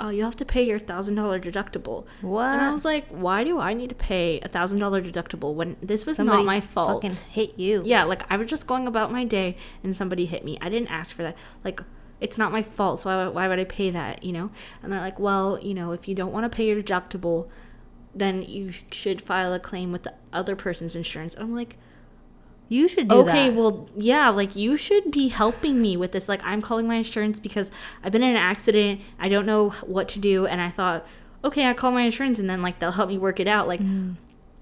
[0.00, 2.44] uh, you have to pay your thousand dollar deductible What?
[2.46, 5.76] and I was like why do I need to pay a thousand dollar deductible when
[5.82, 7.82] this was Somebody not my fault Fucking hit you.
[7.84, 10.56] yeah, like I was just going about my day and somebody hit me.
[10.62, 11.36] I didn't ask for that.
[11.64, 11.82] Like
[12.20, 14.50] it's not my fault, so why, why would I pay that, you know?
[14.82, 17.48] And they're like, well, you know, if you don't want to pay your deductible,
[18.14, 21.34] then you should file a claim with the other person's insurance.
[21.34, 21.76] And I'm like,
[22.68, 23.56] You should do okay, that.
[23.56, 26.28] well, yeah, like you should be helping me with this.
[26.28, 27.70] Like I'm calling my insurance because
[28.04, 29.00] I've been in an accident.
[29.18, 31.06] I don't know what to do, and I thought,
[31.44, 33.68] okay, I call my insurance, and then like they'll help me work it out.
[33.68, 34.16] Like, Mm.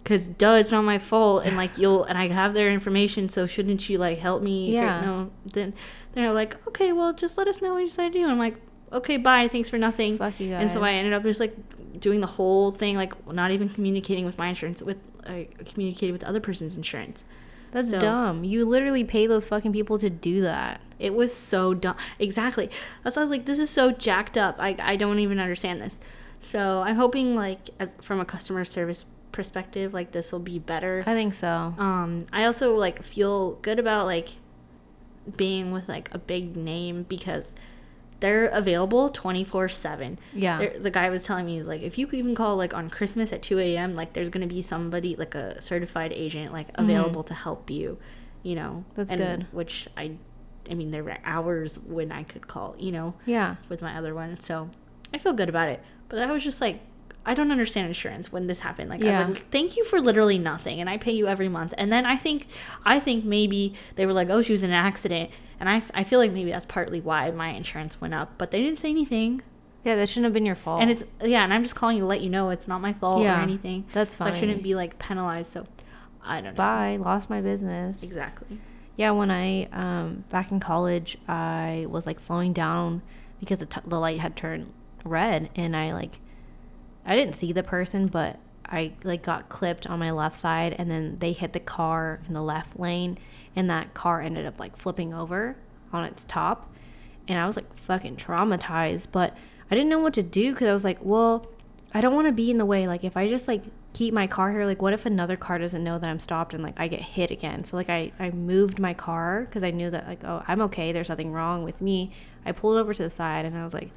[0.04, 3.46] because duh, it's not my fault, and like you'll and I have their information, so
[3.46, 4.72] shouldn't you like help me?
[4.72, 5.00] Yeah.
[5.00, 5.74] No, then
[6.12, 8.22] they're like, okay, well, just let us know what you decide to do.
[8.22, 8.56] And I'm like,
[8.92, 10.18] okay, bye, thanks for nothing.
[10.18, 10.62] Fuck you guys.
[10.62, 10.82] And so.
[10.82, 11.54] I ended up just like
[12.00, 14.82] doing the whole thing, like not even communicating with my insurance.
[14.82, 17.24] With I communicated with the other person's insurance.
[17.72, 18.44] That's so- dumb.
[18.44, 20.80] You literally pay those fucking people to do that.
[20.98, 21.96] It was so dumb.
[22.18, 22.70] Exactly.
[23.02, 24.56] That's why I was like, this is so jacked up.
[24.58, 25.98] I, I don't even understand this.
[26.38, 31.02] So I'm hoping, like, as, from a customer service perspective, like, this will be better.
[31.04, 31.74] I think so.
[31.76, 34.30] Um, I also, like, feel good about, like,
[35.36, 37.54] being with, like, a big name because
[38.20, 40.18] they're available 24 7.
[40.34, 40.70] Yeah.
[40.78, 43.32] The guy was telling me, he's like, if you could even call, like, on Christmas
[43.32, 47.22] at 2 a.m., like, there's going to be somebody, like, a certified agent, like, available
[47.24, 47.98] to help you,
[48.42, 48.84] you know?
[48.88, 48.94] Mm-hmm.
[48.94, 49.46] That's and- good.
[49.52, 50.12] Which I,
[50.70, 53.56] I mean, there were hours when I could call, you know, Yeah.
[53.68, 54.40] with my other one.
[54.40, 54.70] So
[55.12, 55.82] I feel good about it.
[56.08, 56.80] But I was just like,
[57.26, 58.88] I don't understand insurance when this happened.
[58.88, 60.80] Like, I was like, thank you for literally nothing.
[60.80, 61.74] And I pay you every month.
[61.76, 62.46] And then I think,
[62.84, 65.30] I think maybe they were like, oh, she was in an accident.
[65.60, 68.32] And I, I feel like maybe that's partly why my insurance went up.
[68.38, 69.42] But they didn't say anything.
[69.84, 70.82] Yeah, that shouldn't have been your fault.
[70.82, 72.92] And it's, yeah, and I'm just calling you to let you know it's not my
[72.92, 73.84] fault Yeah, or anything.
[73.92, 75.52] that's So I shouldn't be like penalized.
[75.52, 75.66] So
[76.24, 76.56] I don't know.
[76.56, 76.96] bye.
[77.00, 78.02] Lost my business.
[78.02, 78.58] Exactly.
[78.96, 83.02] Yeah, when I um back in college, I was like slowing down
[83.40, 84.72] because the, t- the light had turned
[85.04, 86.18] red, and I like
[87.06, 90.90] I didn't see the person, but I like got clipped on my left side, and
[90.90, 93.18] then they hit the car in the left lane,
[93.54, 95.56] and that car ended up like flipping over
[95.92, 96.72] on its top,
[97.28, 99.08] and I was like fucking traumatized.
[99.12, 99.36] But
[99.70, 101.46] I didn't know what to do because I was like, well,
[101.94, 102.86] I don't want to be in the way.
[102.86, 105.82] Like if I just like keep my car here, like what if another car doesn't
[105.82, 107.64] know that I'm stopped and like I get hit again?
[107.64, 110.92] So like I I moved my car because I knew that like oh I'm okay.
[110.92, 112.12] There's nothing wrong with me.
[112.44, 113.90] I pulled over to the side and I was like,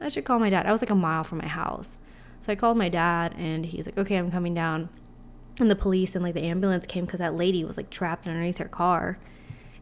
[0.00, 0.66] I should call my dad.
[0.66, 1.98] I was like a mile from my house.
[2.40, 4.88] So I called my dad and he's like, okay, I'm coming down.
[5.60, 8.58] And the police and like the ambulance came because that lady was like trapped underneath
[8.58, 9.18] her car.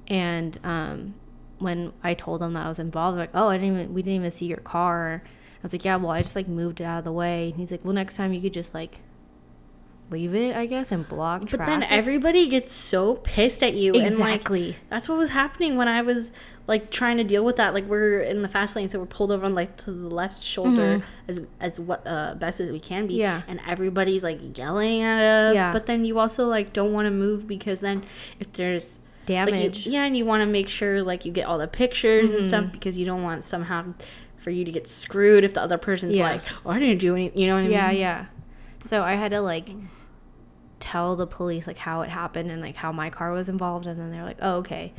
[0.08, 1.14] And um,
[1.58, 4.16] when I told them that I was involved, like, oh, I didn't even, we didn't
[4.16, 5.22] even see your car.
[5.24, 7.50] I was like, yeah, well, I just like moved it out of the way.
[7.50, 9.00] And he's like, well, next time you could just like
[10.10, 11.66] leave it, I guess, and block But traffic.
[11.66, 14.66] then everybody gets so pissed at you, and Exactly.
[14.68, 16.30] like that's what was happening when I was
[16.66, 17.74] like trying to deal with that.
[17.74, 20.42] Like we're in the fast lane, so we're pulled over on like to the left
[20.42, 23.14] shoulder as as what uh, best as we can be.
[23.14, 23.20] Mm-hmm.
[23.20, 23.42] Yeah.
[23.48, 25.54] and everybody's like yelling at us.
[25.54, 25.72] Yeah.
[25.72, 28.04] But then you also like don't want to move because then
[28.40, 29.86] if there's like, you- damage.
[29.86, 32.48] yeah, and you want to make sure like you get all the pictures and Mm-hmm.
[32.48, 33.92] stuff because you don't want somehow
[34.38, 36.30] for you to get screwed if the other person's Yeah.
[36.30, 37.96] like, "Oh, I didn't do anything." You know what I yeah, mean?
[37.96, 38.26] Yeah, yeah.
[38.84, 39.68] So I had to like
[40.80, 43.98] tell the police like how it happened and like how my car was involved, and
[44.00, 44.92] then they're like, "Oh, okay."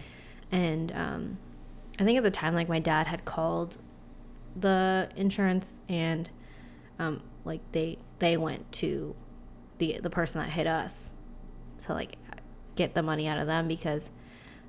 [0.52, 1.38] And um,
[2.00, 3.78] I think at the time, like my dad had called
[4.56, 6.30] the insurance, and
[6.98, 9.16] um, like they they went to
[9.78, 11.14] the the person that hit us
[11.86, 12.16] to like
[12.76, 14.10] get the money out of them because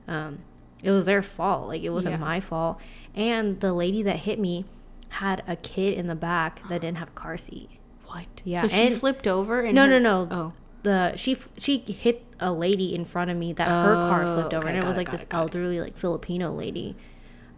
[0.09, 0.38] um,
[0.83, 1.68] it was their fault.
[1.68, 2.18] Like it wasn't Yeah.
[2.20, 2.79] my fault.
[3.14, 4.64] And the lady that hit me
[5.09, 7.68] had a kid in the back that didn't have a car seat.
[8.07, 8.27] What?
[8.44, 10.29] Yeah, So she and- flipped over and No, her- no, no.
[10.31, 10.53] Oh.
[10.83, 14.55] The she she hit a lady in front of me that her car Oh, flipped
[14.55, 16.97] over, okay, and it was it, like this it, elderly like Filipino lady.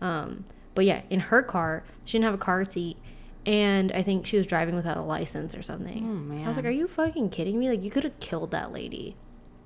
[0.01, 2.97] Um, but yeah, in her car, she didn't have a car seat,
[3.47, 6.33] and I think she was driving without a license or something.
[6.33, 7.69] Oh, I was like, "Are you fucking kidding me?
[7.69, 9.17] Like you could have killed that lady."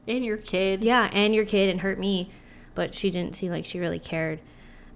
[0.06, 0.84] And your kid.
[0.84, 2.30] Yeah, and your kid and hurt me,
[2.74, 4.40] but she didn't seem like she really cared.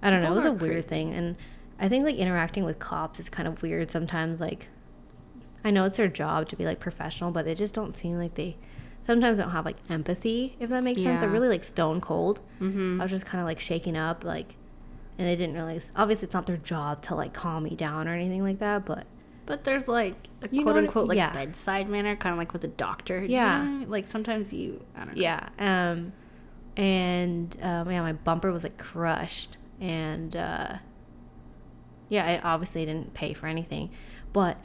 [0.01, 0.31] I don't know.
[0.31, 1.37] It was a are weird thing, and
[1.79, 4.39] I think like interacting with cops is kind of weird sometimes.
[4.39, 4.67] Like,
[5.63, 8.35] I know it's their job to be like professional, but they just don't seem like
[8.35, 8.57] they
[9.03, 11.21] sometimes don't have like empathy, if that makes sense.
[11.21, 12.41] They're really like stone cold.
[12.59, 12.99] Mm-hmm.
[12.99, 14.55] I was just kind of like shaking up, like,
[15.17, 15.91] and they didn't realize.
[15.95, 19.05] Obviously, it's not their job to like calm me down or anything like that, but
[19.45, 21.31] But there's like a quote unquote like yeah.
[21.31, 23.21] bedside manner, kind of like with a doctor.
[23.21, 23.45] You Yeah.
[23.57, 23.89] know what I mean?
[23.89, 25.21] Like sometimes you, I don't know.
[25.21, 25.49] Yeah.
[25.59, 26.13] Um,
[26.77, 30.77] and um, yeah, my bumper was like crushed, and uh,
[32.09, 33.89] yeah, I obviously didn't pay for anything,
[34.33, 34.57] but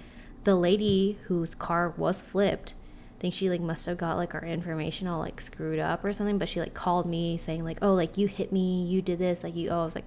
[0.46, 2.72] the lady whose car was flipped,
[3.16, 6.12] I think she like must have got like our information all like screwed up or
[6.12, 6.38] something.
[6.38, 9.42] But she like called me saying like, oh, like you hit me, you did this,
[9.42, 9.70] like you.
[9.70, 10.04] Oh, I was like,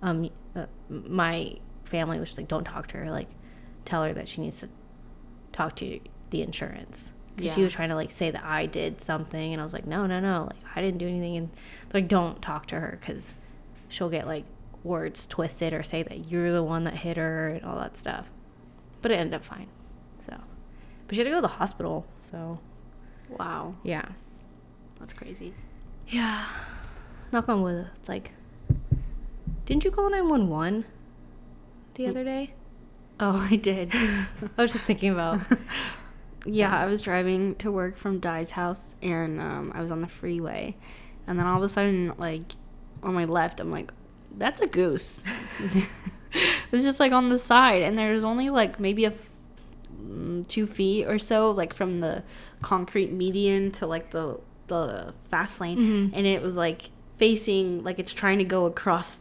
[0.00, 3.28] um, uh, my family was just like, don't talk to her, like,
[3.84, 4.68] tell her that she needs to
[5.52, 7.12] talk to the insurance.
[7.36, 7.64] 'Cause she Yeah.
[7.64, 10.20] was trying to like say that I did something, and I was like, no, no,
[10.20, 11.50] no, like I didn't do anything, and
[11.92, 13.34] like don't talk to her because
[13.88, 14.44] she'll get like
[14.84, 18.30] words twisted or say that you're the one that hit her and all that stuff.
[19.04, 19.66] But it ended up fine.
[20.26, 20.34] So,
[21.06, 22.06] but she had to go to the hospital.
[22.20, 22.58] So
[23.28, 24.08] Wow, yeah,
[24.98, 25.52] that's crazy.
[26.08, 26.46] yeah.
[27.30, 27.90] Knock on wood.
[27.96, 28.32] It's like,
[29.66, 30.86] didn't you call nine one one
[31.96, 32.54] the other day?
[33.20, 33.90] Oh, I did.
[33.94, 35.38] I was just thinking about.
[36.46, 40.08] yeah, I was driving to work from Dai's house, and um, I was on the
[40.08, 40.76] freeway,
[41.26, 42.52] and then all of a sudden, like
[43.02, 43.92] on my left, I'm like,
[44.38, 45.26] "That's a goose."
[46.74, 49.30] it was just like on the side, and there was only like maybe a f-
[50.02, 52.22] mm, two feet or so, like from the
[52.62, 56.10] concrete median to like the the fast lane, Mhm.
[56.14, 59.20] and it was like facing like it's trying to go across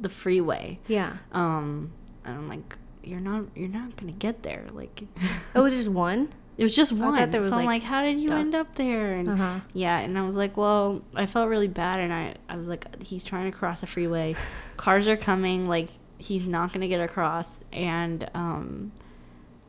[0.00, 0.78] the freeway.
[0.88, 1.12] Yeah.
[1.32, 1.90] Um,
[2.24, 5.04] and I'm like, "You're not, you're not gonna get there." Like.
[5.54, 6.28] Oh, it was just one.
[6.58, 7.14] It was just one.
[7.16, 9.14] thought there was, so I'm like, like, how did you duck- end up there?
[9.14, 9.60] And Uh-huh.
[9.72, 13.00] yeah, and I was like, well, I felt really bad, and I, I was like,
[13.02, 14.34] he's trying to cross a freeway,
[14.76, 18.92] cars are coming, like he's not gonna get across, and um,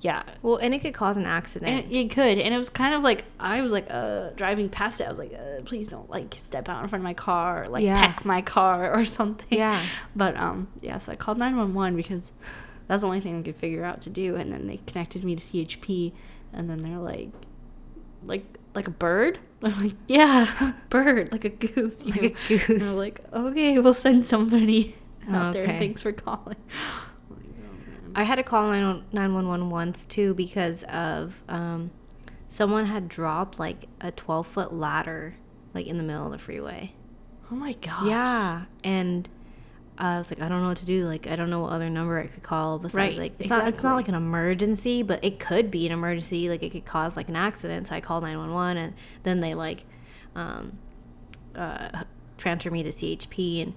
[0.02, 1.86] yeah, Well, and it could cause an accident.
[1.92, 5.02] it, it could, and it was kind of like I was like, uh, driving past
[5.02, 7.64] it, I was like, uh, please don't like step out in front of my car,
[7.64, 8.02] or, like Yeah.
[8.08, 9.58] peck my car or something.
[9.58, 9.84] Yeah.
[10.16, 12.32] But um, yeah, so I called nine one one because
[12.88, 15.36] that's the only thing I could figure out to do, and then they connected me
[15.36, 16.14] to CHP,
[16.54, 17.30] and then they're like,
[18.24, 19.38] like like a bird.
[19.62, 22.28] I'm like, yeah, bird, like a goose, you Like know?
[22.28, 22.84] a And goose.
[22.84, 24.96] they're like, okay, we'll send somebody
[25.36, 25.68] out there.
[25.68, 26.58] Thanks for calling.
[27.32, 28.12] Oh.
[28.16, 31.92] I had to call 911 once too because of um,
[32.48, 35.36] someone had dropped like a 12 foot ladder
[35.74, 36.94] like in the middle of the freeway.
[37.52, 38.08] Oh my gosh.
[38.08, 39.30] Yeah, and
[39.98, 41.06] I was like, I don't know what to do.
[41.06, 43.68] Like, I don't know what other number I could call besides Right, like it's not
[43.68, 46.50] it's not like an emergency, but it could be an emergency.
[46.50, 47.88] Like it could cause like an accident.
[47.88, 49.86] So I called nine one one, and then they like
[50.36, 50.78] um,
[51.56, 52.04] uh,
[52.38, 53.74] transfer me to CHP, and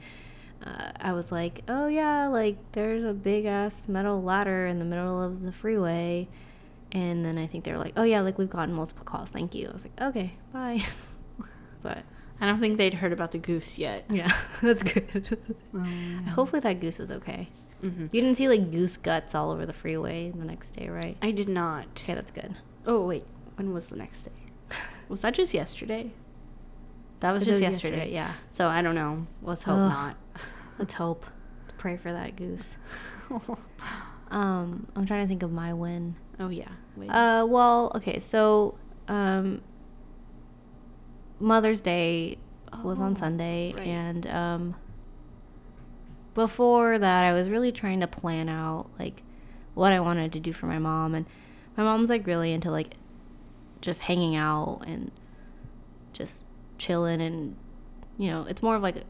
[0.65, 4.85] uh, I was like, oh yeah, like there's a big ass metal ladder in the
[4.85, 6.29] middle of the freeway.
[6.93, 9.31] And then I think they were like, oh yeah, like we've gotten multiple calls.
[9.31, 9.69] Thank you.
[9.69, 10.85] I was like, okay, bye.
[11.83, 11.99] but
[12.41, 14.05] I don't think they'd heard about the goose yet.
[14.11, 15.39] yeah, that's good.
[15.75, 17.49] Um, Hopefully that goose was okay.
[17.83, 18.13] mhm.
[18.13, 21.17] You didn't see like goose guts all over the freeway the next day, right?
[21.23, 21.87] I did not.
[22.03, 22.55] Okay, that's good.
[22.87, 23.25] Oh wait,
[23.57, 24.77] when was the next day?
[25.09, 26.11] Was that just yesterday?
[27.21, 28.13] That was It just was yesterday.
[28.13, 28.33] Yeah.
[28.51, 29.27] So I don't know.
[29.43, 29.93] Let's hope Ugh.
[29.93, 30.17] not.
[30.83, 31.25] Let's hope.
[31.63, 32.77] Let's pray for that goose.
[34.33, 36.17] Um, I'm trying to think of my win.
[36.41, 36.71] oh yeah.
[36.97, 37.11] Wait.
[37.11, 39.61] Uh, well, okay, so um,
[41.39, 42.39] Mother's Day
[42.83, 43.87] was on Oh, Sunday, right.
[43.87, 44.75] and um,
[46.33, 49.23] before that, I was really trying to plan out like
[49.75, 51.27] what I wanted to do for my mom, and
[51.77, 52.95] my mom's like really into like
[53.83, 55.11] just hanging out and
[56.15, 57.55] just chilling, and
[58.17, 59.05] you know, it's more of like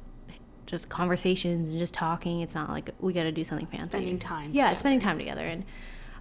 [0.72, 2.40] just conversations and just talking.
[2.40, 3.90] It's not like we got to do something fancy.
[3.90, 4.78] Spending time Yeah, together.
[4.78, 5.64] spending time together, and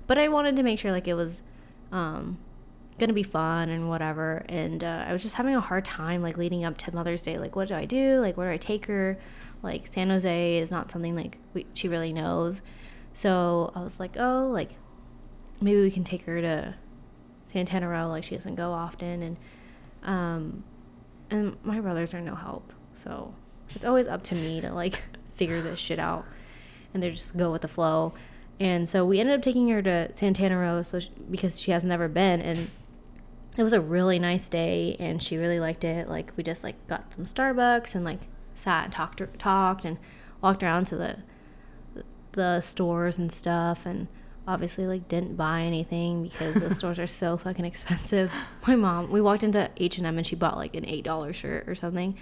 [0.07, 1.41] but I wanted to make sure like it was
[1.93, 2.37] um,
[2.99, 4.43] gonna be fun and whatever.
[4.49, 7.37] And uh, I was just having a hard time like leading up to Mother's Day.
[7.39, 8.19] Like, what do I do?
[8.19, 9.17] Like, where do I take her?
[9.63, 12.61] Like, San Jose is not something like we, she really knows.
[13.13, 14.71] So I was like, oh, like
[15.61, 16.75] maybe we can take her to
[17.45, 18.09] Santana Row.
[18.09, 19.37] Like, she doesn't go often, and
[20.03, 20.63] um,
[21.29, 22.73] and my brothers are no help.
[22.93, 23.33] So
[23.75, 25.01] it's always up to me to like
[25.36, 26.25] figure this shit out,
[26.93, 28.13] and they just go with the flow.
[28.60, 31.84] And so we ended up taking her to Santana Row so she, because she has
[31.84, 32.69] never been and
[33.57, 36.07] it was a really nice day and she really liked it.
[36.07, 38.19] Like we just like got some Starbucks and like
[38.55, 39.97] sat and talked talked and
[40.41, 41.17] walked around to the
[42.34, 44.07] the stores and stuff and
[44.47, 48.31] obviously like didn't buy anything because the stores are so fucking expensive.
[48.67, 52.17] My mom, we walked into H&M and she bought like an $8 shirt or something.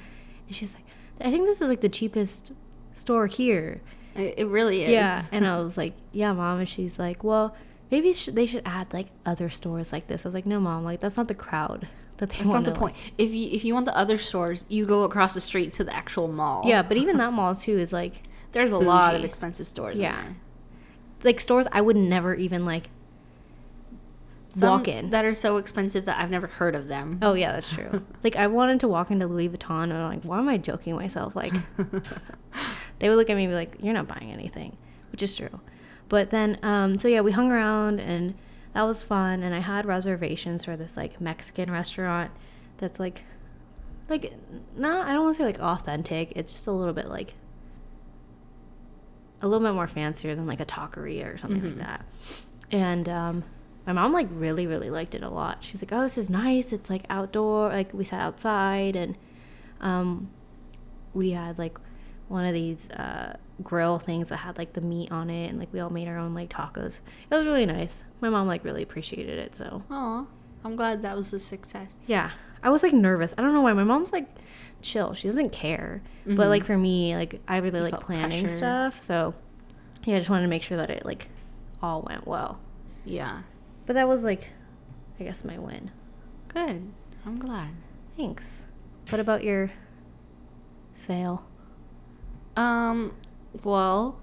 [0.47, 0.85] And she's like,
[1.19, 2.51] "I think this is like the cheapest
[2.95, 3.81] store here."
[4.15, 4.91] it, really is.
[4.91, 7.55] Yeah, and I was like, "Yeah, mom." And she's like, "Well,
[7.91, 10.83] maybe sh- they should add like other stores like this." I was like, "No, mom.
[10.83, 12.95] Like that's not the crowd that they That's not the point.
[13.17, 15.95] If you if you want the other stores, you go across the street to the
[15.95, 16.63] actual mall.
[16.65, 19.97] Yeah, but even that mall too is like There's a lot of expensive stores.
[19.99, 20.19] Yeah.
[20.19, 20.35] In there.
[21.23, 22.89] like stores I would never even like
[24.57, 25.09] walk in.
[25.11, 27.19] that are so expensive that I've never heard of them.
[27.21, 28.05] Oh yeah, that's true.
[28.23, 30.95] like I wanted to walk into Louis Vuitton and I'm like, why am I joking
[30.95, 31.35] myself?
[31.35, 31.53] Like
[32.99, 34.77] they would look at me and be like, You're not buying anything
[35.11, 35.59] which is true.
[36.07, 38.35] But then um so yeah, we hung around and
[38.73, 42.31] that was fun and I had reservations for this like Mexican restaurant
[42.77, 43.23] that's like
[44.09, 44.33] like
[44.75, 46.33] not I don't want to say like authentic.
[46.35, 47.35] It's just a little bit like
[49.41, 52.05] a little bit more fancier than like a taqueria or something like that.
[52.71, 53.43] And um,
[53.93, 55.63] my mom like really really liked it a lot.
[55.63, 56.71] She's like, "Oh, this is nice.
[56.73, 57.69] It's like outdoor.
[57.69, 59.17] Like we sat outside and
[59.81, 60.29] um,
[61.13, 61.77] we had like
[62.27, 65.71] one of these uh, grill things that had like the meat on it, and like
[65.73, 66.99] we all made our own like tacos.
[67.29, 68.03] It was really nice.
[68.21, 69.55] My mom like really appreciated it.
[69.55, 70.25] So Aw,
[70.63, 71.97] I'm glad that was a success.
[72.07, 72.31] yeah,
[72.63, 73.33] I was like nervous.
[73.37, 73.73] I don't know why.
[73.73, 74.27] My mom's like
[74.81, 75.13] chill.
[75.13, 76.01] She doesn't care.
[76.25, 76.49] But Mhm.
[76.49, 78.55] like for me, like I really like planning pressure.
[78.57, 79.01] stuff.
[79.01, 79.33] So
[80.05, 81.27] yeah, I just wanted to make sure that it like
[81.81, 82.59] all went well.
[83.05, 83.41] Yeah.
[83.89, 84.49] But that was like,
[85.19, 85.89] I guess my win.
[86.47, 86.91] Good.
[87.25, 87.69] I'm glad.
[88.15, 88.67] Thanks.
[89.09, 89.71] What about your
[90.93, 91.43] fail?
[92.55, 93.15] Um,
[93.63, 94.19] well,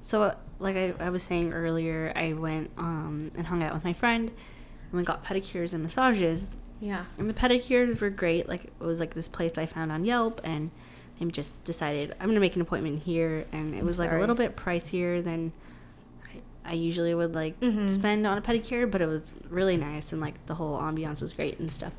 [0.00, 3.84] so uh, like I, I was saying earlier, I went um and hung out with
[3.84, 6.56] my friend, and we got pedicures and massages.
[6.80, 7.04] Yeah.
[7.18, 8.48] And the pedicures were great.
[8.48, 10.70] Like it was like this place I found on Yelp, and
[11.20, 14.34] I just decided I'm gonna make an appointment here, and it was like a little
[14.34, 15.52] bit pricier than
[16.68, 17.88] I, usually would like Mhm.
[17.88, 21.32] spend on a pedicure, but it was really nice, and like the whole ambiance was
[21.32, 21.92] great and stuff.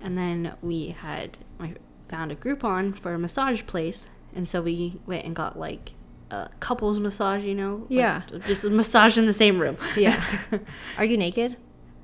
[0.00, 1.74] And then we had I
[2.08, 5.92] found a Groupon for a massage place, and so we went and got like
[6.30, 7.44] a couples massage.
[7.44, 8.22] You know, Like, Yeah.
[8.46, 9.76] just a massage in the same room.
[9.96, 10.22] Yeah.
[10.98, 11.56] Are you naked?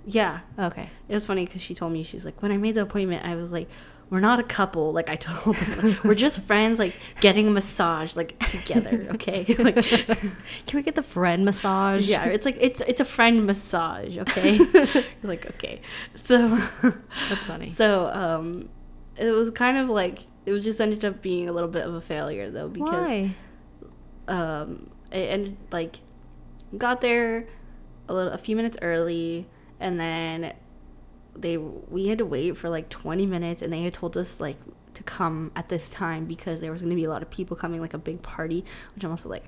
[0.07, 0.41] yeah.
[0.59, 0.89] Okay.
[1.09, 3.35] It was funny because she told me she's like, when I made the appointment, I
[3.35, 3.69] was like,
[4.11, 4.93] we're not a couple.
[4.93, 9.09] Like I told them, we're just friends, like getting a massage, like together.
[9.13, 12.09] Okay, like Can we get the friend massage?
[12.09, 14.17] yeah, it's like it's it's a friend massage.
[14.19, 14.59] Okay,
[15.23, 15.81] like okay,
[16.15, 16.57] so
[17.29, 17.71] That's funny.
[17.71, 18.69] So um,
[19.17, 21.95] it was kind of like it was just ended up being a little bit of
[21.95, 23.35] a failure though because Why?
[24.29, 25.97] um, it ended like
[26.77, 27.47] got there
[28.09, 29.47] a little a few minutes early
[29.81, 30.55] and then
[31.41, 34.57] they we had to wait for like 20 minutes and they had told us like
[34.99, 37.57] to come at this time because there was going to be a lot of people
[37.57, 38.65] coming, like a big party,
[38.95, 39.45] which I'm also like,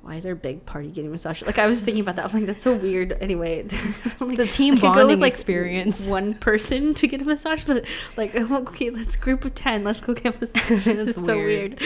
[0.00, 1.42] why is there a big party getting massage?
[1.42, 2.24] Like I was thinking about that.
[2.24, 3.12] I'm like, that's so weird.
[3.20, 3.62] Anyway,
[4.20, 6.04] like, the team bonding experience.
[6.06, 7.84] One person to get a massage, but
[8.16, 9.84] like, okay, let's group of ten.
[9.84, 10.86] Let's go get a massage.
[10.86, 11.80] it's so weird.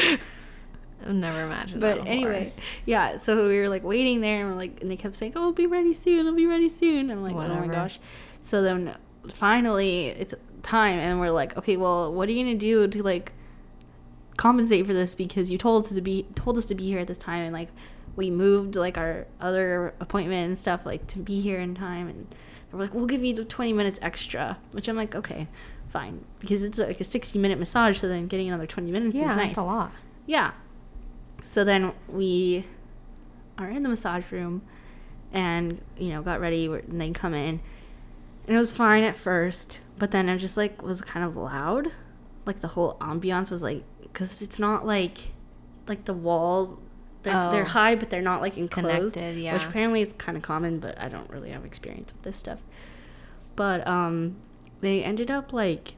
[1.04, 1.80] I've never imagined.
[1.80, 2.54] But anyway,
[2.86, 3.18] yeah.
[3.18, 5.52] So we were like waiting there, and we're like, and they kept saying, "Oh, I'll
[5.52, 6.26] be ready soon.
[6.26, 7.54] I'll be ready soon." I'm like, Whatever.
[7.54, 8.00] "Oh my gosh!"
[8.40, 8.96] So then
[9.34, 13.32] finally, it's time, and we're like, "Okay, well, what are you gonna do to like
[14.36, 15.14] compensate for this?
[15.14, 17.52] Because you told us to be told us to be here at this time, and
[17.52, 17.68] like."
[18.16, 22.34] we moved like our other appointment and stuff like to be here in time and
[22.72, 25.46] we're like we'll give you 20 minutes extra which i'm like okay
[25.88, 29.30] fine because it's like a 60 minute massage so then getting another 20 minutes yeah,
[29.30, 29.92] is nice that's a lot
[30.26, 30.52] yeah
[31.42, 32.64] so then we
[33.58, 34.62] are in the massage room
[35.32, 37.60] and you know got ready and they come in
[38.46, 41.88] and it was fine at first but then it just like was kind of loud
[42.44, 45.18] like the whole ambiance was like because it's not like
[45.88, 46.74] like the walls
[47.26, 47.50] they're, oh.
[47.50, 49.52] they're high, but they're not like enclosed, Connected, yeah.
[49.52, 50.78] which apparently is kind of common.
[50.78, 52.62] But I don't really have experience with this stuff.
[53.56, 54.36] But um,
[54.80, 55.96] they ended up like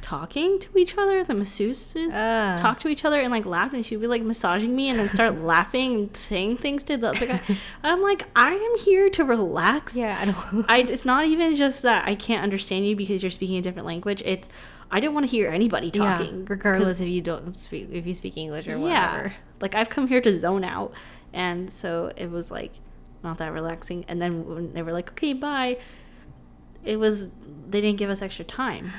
[0.00, 1.22] talking to each other.
[1.24, 2.56] The masseuses uh.
[2.56, 5.08] talk to each other and like laugh, and she'd be like massaging me and then
[5.08, 7.40] start laughing and saying things to the other guy.
[7.82, 9.96] I'm like, I am here to relax.
[9.96, 10.64] Yeah, I don't.
[10.68, 13.86] I, it's not even just that I can't understand you because you're speaking a different
[13.86, 14.22] language.
[14.24, 14.48] It's
[14.90, 18.14] I don't want to hear anybody talking, yeah, regardless if you don't speak if you
[18.14, 19.28] speak English or whatever.
[19.28, 20.92] Yeah, like I've come here to zone out,
[21.32, 22.72] and so it was like
[23.22, 24.04] not that relaxing.
[24.08, 25.78] And then when they were like, "Okay, bye,"
[26.84, 27.28] it was
[27.68, 28.90] they didn't give us extra time,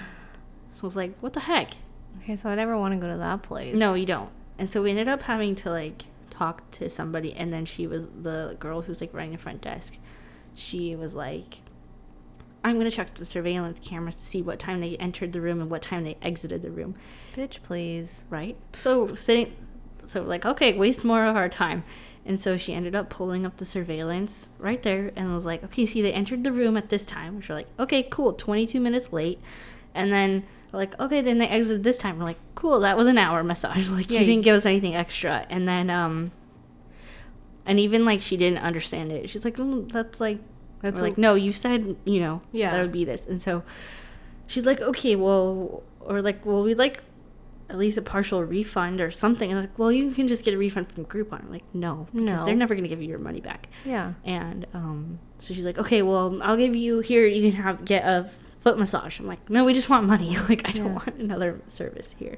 [0.81, 1.73] so I was like, "What the heck?"
[2.21, 3.77] Okay, so I never want to go to that place.
[3.77, 4.29] No, you don't.
[4.57, 8.03] And so we ended up having to like talk to somebody, and then she was
[8.21, 9.97] the girl who's like running the front desk.
[10.55, 11.59] She was like,
[12.63, 15.61] I'm going to check the surveillance cameras to see what time they entered the room
[15.61, 16.95] and what time they exited the room.
[17.35, 18.23] Bitch, please.
[18.29, 18.57] Right?
[18.73, 19.55] So sitting
[20.05, 21.83] so like, okay, waste more of our time.
[22.25, 25.85] And so she ended up pulling up the surveillance right there and was like, okay,
[25.85, 27.37] see, they entered the room at this time.
[27.37, 29.39] Which we're like, okay, cool, 22 minutes late.
[29.95, 30.43] And then
[30.77, 32.17] like, okay, then they exited this time.
[32.17, 33.89] We're like, cool, that was an hour massage.
[33.91, 35.45] Like, yeah, you didn't give us anything extra.
[35.49, 36.31] And then, um,
[37.65, 39.29] and even like she didn't understand it.
[39.29, 40.39] She's like, mm, that's like,
[40.81, 43.25] that's like, no, you said, you know, yeah, that would be this.
[43.25, 43.63] And so
[44.47, 47.03] she's like, okay, well, or like, well, we'd like
[47.69, 49.51] at least a partial refund or something.
[49.51, 51.43] And like, well, you can just get a refund from Groupon.
[51.43, 52.45] I'm like, no, because no.
[52.45, 53.67] they're never going to give you your money back.
[53.85, 54.13] Yeah.
[54.25, 57.25] And um, so she's like, okay, well, I'll give you here.
[57.25, 58.29] You can have get a
[58.61, 59.19] foot massage.
[59.19, 60.37] I'm like, no, we just want money.
[60.49, 60.93] like, I don't yeah.
[60.93, 62.37] want another service here.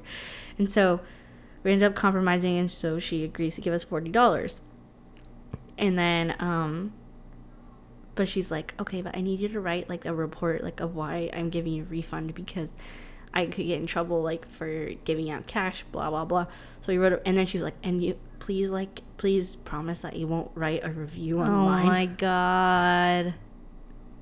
[0.58, 1.00] And so
[1.62, 4.60] we ended up compromising, and so she agrees to give us forty dollars.
[5.76, 6.92] And then, um,
[8.14, 10.94] but she's like, okay, but I need you to write like a report, like of
[10.94, 12.70] why I'm giving you a refund because
[13.32, 16.46] I could get in trouble like for giving out cash, blah blah blah.
[16.80, 20.16] So he wrote, and then she was like, and you please like please promise that
[20.16, 21.86] you won't write a review online.
[21.86, 23.34] Oh my god.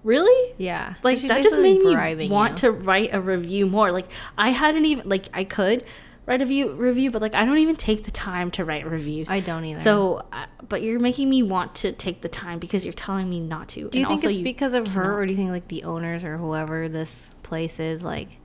[0.05, 0.55] Really?
[0.59, 0.95] Yeah.
[1.03, 2.69] Like so that just made me want you.
[2.69, 3.93] to write a review more.
[3.93, 5.85] Like I hadn't even like I could
[6.27, 9.31] write a view, review, but like I don't even take the time to write reviews.
[9.31, 9.81] I don't either.
[9.81, 13.41] So, uh, but you're making me want to take the time because you're telling me
[13.41, 13.89] not to.
[13.89, 15.05] Do you and think it's you because of cannot.
[15.05, 18.39] her, or do you think like the owners or whoever this place is like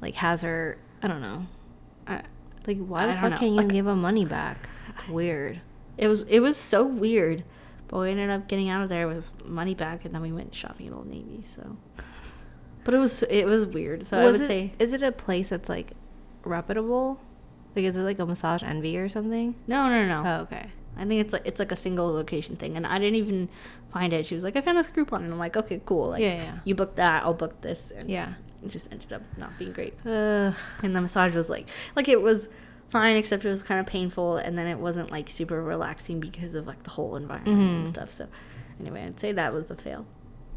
[0.00, 1.46] like has her I don't know.
[2.06, 2.22] I,
[2.66, 4.68] like why the fuck can't you like, give him money back?
[4.94, 5.60] It's weird.
[5.98, 7.44] It was it was so weird.
[7.88, 10.54] But we ended up getting out of there with money back and then we went
[10.54, 11.76] shopping at Old Navy, so
[12.84, 14.06] But it was it was weird.
[14.06, 15.92] So was I would it, say Is it a place that's like
[16.44, 17.20] reputable?
[17.76, 19.54] Like is it like a massage envy or something?
[19.66, 20.22] No, no, no.
[20.26, 20.70] Oh, okay.
[20.96, 23.48] I think it's like it's like a single location thing, and I didn't even
[23.90, 24.26] find it.
[24.26, 26.10] She was like, "I found this Groupon," and I'm like, "Okay, cool.
[26.10, 26.58] Like, yeah, yeah.
[26.64, 29.94] you booked that, I'll book this." And yeah, it just ended up not being great.
[30.06, 30.54] Ugh.
[30.82, 32.48] And the massage was like, like it was
[32.90, 36.54] fine, except it was kind of painful, and then it wasn't like super relaxing because
[36.54, 37.76] of like the whole environment mm-hmm.
[37.76, 38.12] and stuff.
[38.12, 38.28] So,
[38.80, 40.06] anyway, I'd say that was a fail.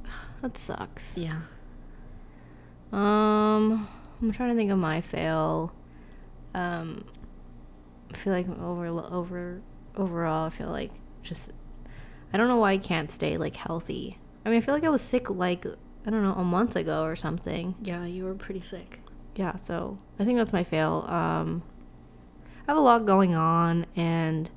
[0.42, 1.18] That sucks.
[1.18, 1.42] Yeah.
[2.92, 3.88] Um,
[4.22, 5.74] I'm trying to think of my fail.
[6.54, 7.06] Um,
[8.14, 9.62] I feel like over over
[9.96, 10.92] overall, I feel like
[11.24, 11.52] just
[12.34, 14.20] I don't know why I can't stay like healthy.
[14.46, 17.04] I mean, I feel like I was sick like I don't know, a month ago
[17.04, 17.76] or something.
[17.82, 19.02] Yeah, you were pretty sick.
[19.36, 21.06] Yeah, so I think that's my fail.
[21.10, 21.64] Um,
[22.68, 24.50] I have a lot going on, and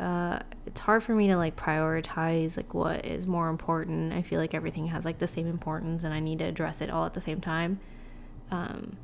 [0.00, 4.12] uh, it's hard for me to like prioritize like what is more important.
[4.12, 6.88] I feel like everything has like the same importance, and I need to address it
[6.90, 7.80] all at the same time.
[8.50, 8.96] Um,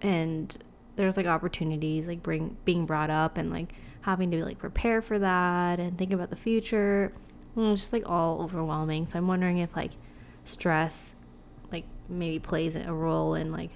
[0.00, 0.56] and
[0.96, 5.18] there's like opportunities like bring being brought up, and like having to like prepare for
[5.18, 7.12] that and think about the future.
[7.56, 9.06] And it's just like all overwhelming.
[9.06, 9.92] So I'm wondering if like
[10.44, 11.14] stress
[11.70, 13.70] like maybe plays a role in like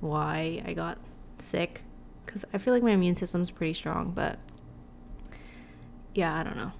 [0.00, 0.98] why I got
[1.38, 1.82] sick
[2.26, 4.38] because I feel like my immune system's pretty strong, but
[6.14, 6.72] yeah, I don't know.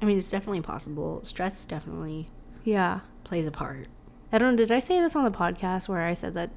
[0.00, 1.20] I mean, it's definitely possible.
[1.24, 2.28] Stress definitely
[2.64, 3.00] Yeah.
[3.24, 3.88] plays a part.
[4.32, 4.56] I don't know.
[4.64, 6.50] Did I say this on the podcast where I said that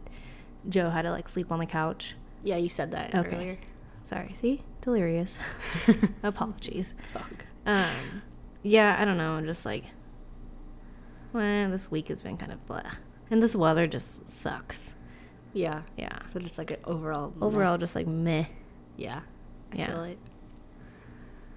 [0.67, 2.15] Joe had to like sleep on the couch?
[2.43, 3.35] Yeah, you said that Okay.
[3.35, 3.57] earlier.
[4.01, 4.31] Sorry.
[4.33, 4.63] See?
[4.81, 5.37] Delirious.
[6.23, 6.93] Apologies.
[6.99, 7.43] It's all good.
[7.65, 8.21] Um,
[8.63, 9.33] yeah, I don't know.
[9.33, 9.83] I'm just like,
[11.33, 12.81] well, this week has been kind of blah.
[13.29, 14.95] And this weather just sucks.
[15.57, 15.81] Yeah.
[15.97, 16.19] Yeah.
[16.27, 17.33] So just like an overall.
[17.35, 17.45] meh.
[17.45, 18.45] Overall, just like meh.
[18.95, 19.21] Yeah.
[19.73, 19.87] I Yeah.
[19.87, 20.19] feel it.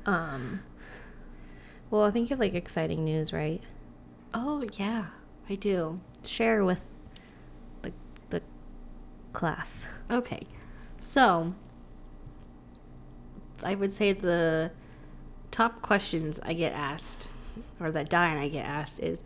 [0.06, 0.60] Um,
[1.90, 3.62] well, I think you have like exciting news, right?
[4.32, 5.06] Oh yeah,
[5.48, 6.00] I do.
[6.24, 6.90] Share with
[7.82, 7.92] the,
[8.30, 8.42] the
[9.32, 9.86] class.
[10.10, 10.40] Okay.
[10.96, 11.54] So
[13.62, 14.70] I would say the
[15.50, 17.28] top questions I get asked,
[17.78, 19.22] or that Dai and I get asked, is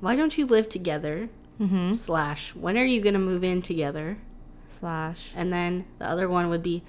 [0.00, 1.28] why don't you live together?
[1.60, 1.94] Mm-hmm.
[1.94, 4.18] Slash, when are you gonna move in together?
[4.78, 5.32] Slash.
[5.34, 6.82] And then the other one would be,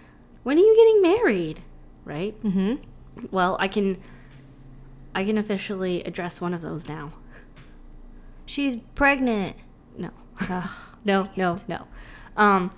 [0.43, 1.61] when are you getting married?
[2.05, 2.41] Right?
[2.43, 3.27] Mm-hmm.
[3.31, 3.97] Well, I can
[5.13, 7.11] I can officially address one of those now.
[8.45, 9.55] She's pregnant.
[9.97, 10.11] No.
[10.49, 10.69] Ugh.
[11.05, 11.87] No, no, no.
[12.35, 12.71] Um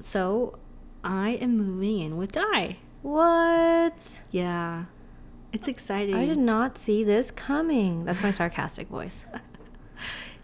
[0.00, 0.58] so
[1.04, 2.78] I am moving in with Dai.
[3.02, 4.22] What?
[4.30, 4.84] Yeah.
[5.52, 6.14] It's exciting.
[6.14, 8.04] I did not see this coming.
[8.06, 9.26] That's my sarcastic voice.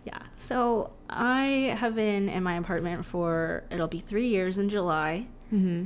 [0.04, 0.18] Yeah.
[0.36, 5.26] So I have been in my apartment for it'll be three years in July.
[5.52, 5.84] Mm-hmm.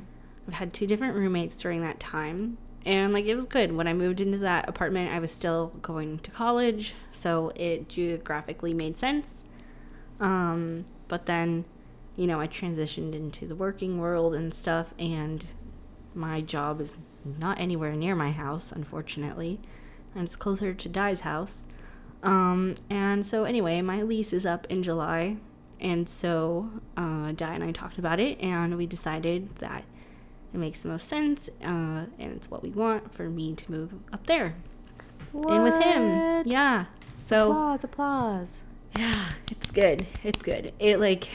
[0.48, 2.58] I've had two different roommates during that time.
[2.86, 3.72] And like it was good.
[3.72, 8.72] When I moved into that apartment, I was still going to college, so it geographically
[8.72, 9.44] made sense.
[10.20, 11.64] Um, but then,
[12.16, 15.44] you know, I transitioned into the working world and stuff, and
[16.14, 16.96] my job is
[17.38, 19.60] not anywhere near my house, unfortunately,
[20.14, 21.66] and it's closer to Dai's house.
[22.22, 25.36] Um, and so anyway, my lease is up in July,
[25.80, 29.84] and so uh, Dai and I talked about it, and we decided that
[30.52, 33.94] it makes the most sense, uh, and it's what we want for me to move
[34.12, 34.54] up there
[35.34, 36.42] in with him.
[36.46, 36.86] Yeah.
[37.16, 38.62] So Applause, applause.
[38.96, 40.06] yeah, it's good.
[40.24, 40.72] It's good.
[40.78, 41.28] It like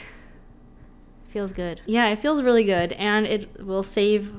[1.28, 1.80] Feels good.
[1.86, 4.32] yeah, it feels really good, and it will save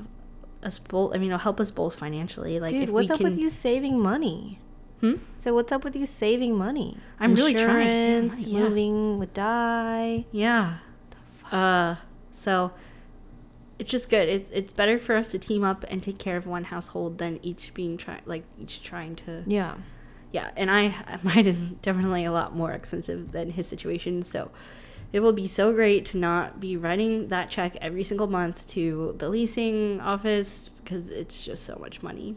[0.62, 1.14] us both.
[1.14, 2.60] I mean, it'll help us both financially.
[2.60, 4.60] Like, Dude, what's up can, with you saving money?
[5.00, 5.14] Hmm?
[5.34, 6.96] So what's up with you saving money?
[7.20, 8.60] I'm really trying to save Insurance, money, yeah.
[8.60, 10.24] moving would Dai.
[10.32, 10.78] Yeah.
[11.52, 11.96] Uh,
[12.32, 12.72] so
[13.78, 14.28] it's just good.
[14.28, 17.38] It's it's better for us to team up and take care of one household than
[17.42, 19.76] each being try like each trying to Yeah.
[20.32, 20.50] yeah.
[20.56, 24.22] And I mine is definitely a lot more expensive than his situation.
[24.22, 24.50] So
[25.12, 29.14] it will be so great to not be writing that check every single month to
[29.18, 32.36] the leasing office because it's just so much money.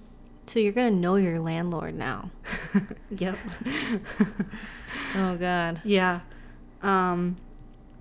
[0.50, 2.32] So you're gonna know your landlord now.
[3.18, 3.38] yep.
[5.16, 5.82] Oh God.
[5.84, 6.22] Yeah.
[6.82, 7.38] Um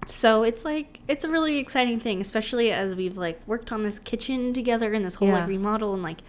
[0.07, 3.99] so it's like it's a really exciting thing, especially as we've like worked on this
[3.99, 5.41] kitchen together and this whole Yeah.
[5.41, 6.21] like remodel and like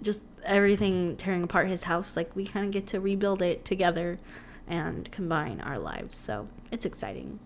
[0.00, 2.16] just everything tearing apart his house.
[2.16, 4.18] Like we kind of get to rebuild it together
[4.66, 6.16] and combine our lives.
[6.16, 7.40] So it's exciting.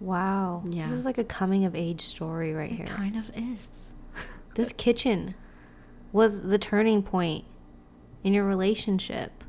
[0.00, 0.62] Wow.
[0.68, 0.82] Yeah.
[0.82, 2.86] This is like a coming of age story right It here.
[2.86, 3.92] It kind of is.
[4.54, 5.34] This kitchen
[6.12, 7.44] was the turning point
[8.24, 9.44] in your relationship.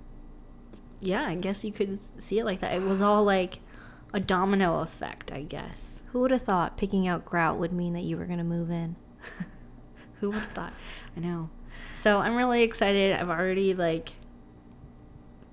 [1.00, 2.74] Yeah, I guess you could see it like that.
[2.74, 3.60] It was all like
[4.14, 6.02] a domino effect, I guess.
[6.12, 8.96] Who would have thought picking out grout would mean that you were gonna move in?
[10.20, 10.74] Who would have thought?
[11.18, 11.50] I know.
[11.96, 13.14] So I'm really excited.
[13.14, 14.14] I've already like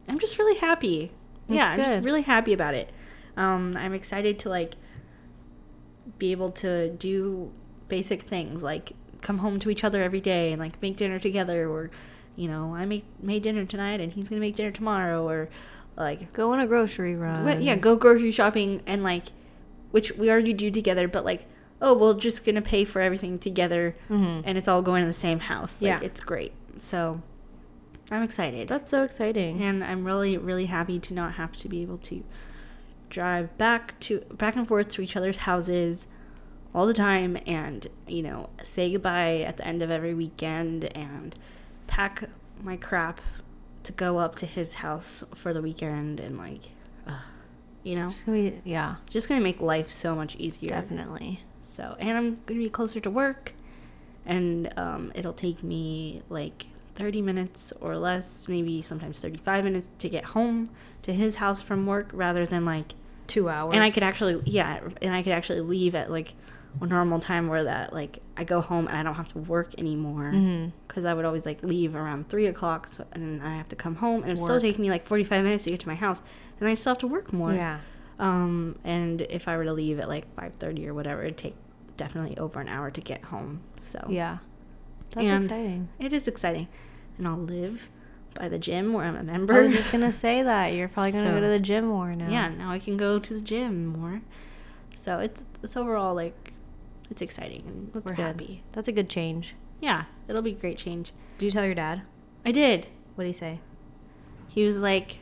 [0.08, 1.12] I'm just really happy.
[1.48, 2.90] That's yeah, I'm just really happy about it.
[3.36, 4.74] Um, I'm excited to like
[6.18, 7.52] be able to do
[7.88, 11.68] basic things like come home to each other every day and like make dinner together
[11.68, 11.90] or
[12.36, 15.48] you know, I make made dinner tonight and he's gonna make dinner tomorrow or
[15.96, 17.60] like Go on a grocery run.
[17.62, 19.26] Yeah, go grocery shopping and like,
[19.90, 21.46] which we already do together, but like,
[21.82, 24.42] oh, we're just gonna pay for everything together, Mhm.
[24.46, 25.82] and it's all going in the same house.
[25.82, 26.06] Like, Yeah.
[26.06, 26.52] it's great.
[26.78, 27.20] So,
[28.10, 29.60] I'm excited, That's so exciting.
[29.62, 32.22] and I'm really, really happy to not have to be able to
[33.10, 36.06] drive back to back and forth to each other's houses
[36.74, 41.34] all the time, and you know, say goodbye at the end of every weekend, and
[41.92, 42.24] pack
[42.62, 43.20] my crap
[43.82, 46.62] to go up to his house for the weekend, and like,
[47.06, 47.14] ugh,
[47.82, 50.68] you know Just gonna be yeah, just gonna make life so much easier.
[50.70, 51.40] definitely.
[51.60, 53.52] So, and I'm gonna be closer to work,
[54.24, 60.08] and um, it'll take me like 30 minutes or less, maybe sometimes 35 minutes to
[60.08, 60.70] get home
[61.02, 62.94] to his house from work, rather than like,
[63.26, 63.74] Two hours.
[63.74, 66.34] and I could actually, yeah, and I could actually leave at like
[66.80, 69.74] a normal time where that like I go home and I don't have to work
[69.78, 70.30] anymore
[70.88, 73.96] because I would always like leave around three o'clock, so, and I have to come
[73.96, 74.62] home, and it still Work.
[74.62, 76.22] take me like 45 minutes to get to my house,
[76.60, 77.52] and I still have to work more.
[77.52, 77.78] Yeah.
[78.18, 81.56] Um, and if I were to leave at like five thirty or whatever, it'd take
[81.96, 83.60] definitely over an hour to get home.
[83.80, 84.38] So Yeah.
[85.10, 85.88] That's And- exciting.
[85.98, 86.68] it is exciting,
[87.18, 87.90] and I'll live
[88.34, 89.52] by the gym where I'm a member.
[89.54, 92.30] I was just gonna say that you're probably gonna go to the gym more now.
[92.30, 94.22] yeah, now I can go to the gym more.
[94.96, 96.51] So it's it's overall like
[97.12, 98.22] it's exciting and That's we're good.
[98.22, 98.62] happy.
[98.72, 99.54] That's a good change.
[99.80, 101.12] Yeah, it'll be a great change.
[101.38, 102.02] Did you tell your dad?
[102.44, 102.86] I did.
[103.14, 103.60] What did he say?
[104.48, 105.18] He was like,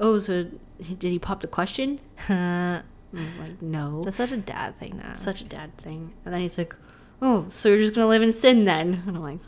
[0.00, 0.44] "Oh, so
[0.80, 2.82] did he pop the question?" I'm
[3.12, 5.22] like, "No." That's such a dad thing ask.
[5.22, 6.12] such a dad thing.
[6.24, 6.74] And then he's like,
[7.22, 9.40] "Oh, so you're just gonna live in sin then?" And I'm like,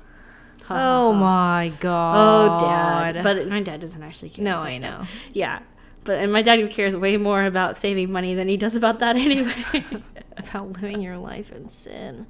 [0.64, 1.18] ha, Oh ha.
[1.18, 2.66] my oh, god." oh,
[3.14, 4.44] dad." But my dad doesn't actually care.
[4.44, 5.06] no, I that know.
[5.32, 5.60] Yeah,
[6.04, 9.16] but and my dad cares way more about saving money than he does about that
[9.26, 9.52] anyway.
[10.38, 12.26] About living your life in sin.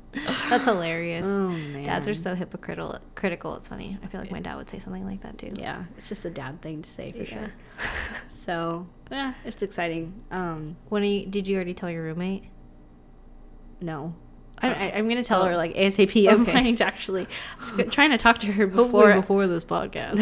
[0.48, 1.26] That's hilarious.
[1.26, 1.50] oh
[1.82, 2.98] Dads are so hypocritical.
[3.16, 3.56] Critical.
[3.56, 3.98] It's funny.
[4.02, 5.52] I feel like my dad would say something like that too.
[5.56, 7.24] Yeah, it's just a dad thing to say for Yeah.
[7.24, 7.52] sure.
[8.30, 10.14] So yeah, it's exciting.
[10.30, 12.44] Um, When are you, did you already tell your roommate?
[13.80, 14.14] no.
[14.58, 15.56] I, I, I'm gonna tell her Oh.
[15.56, 16.28] like ASAP.
[16.30, 16.52] I'm Okay.
[16.52, 17.24] planning to actually
[17.56, 20.16] I was g- trying to talk to her Hopefully before before this podcast,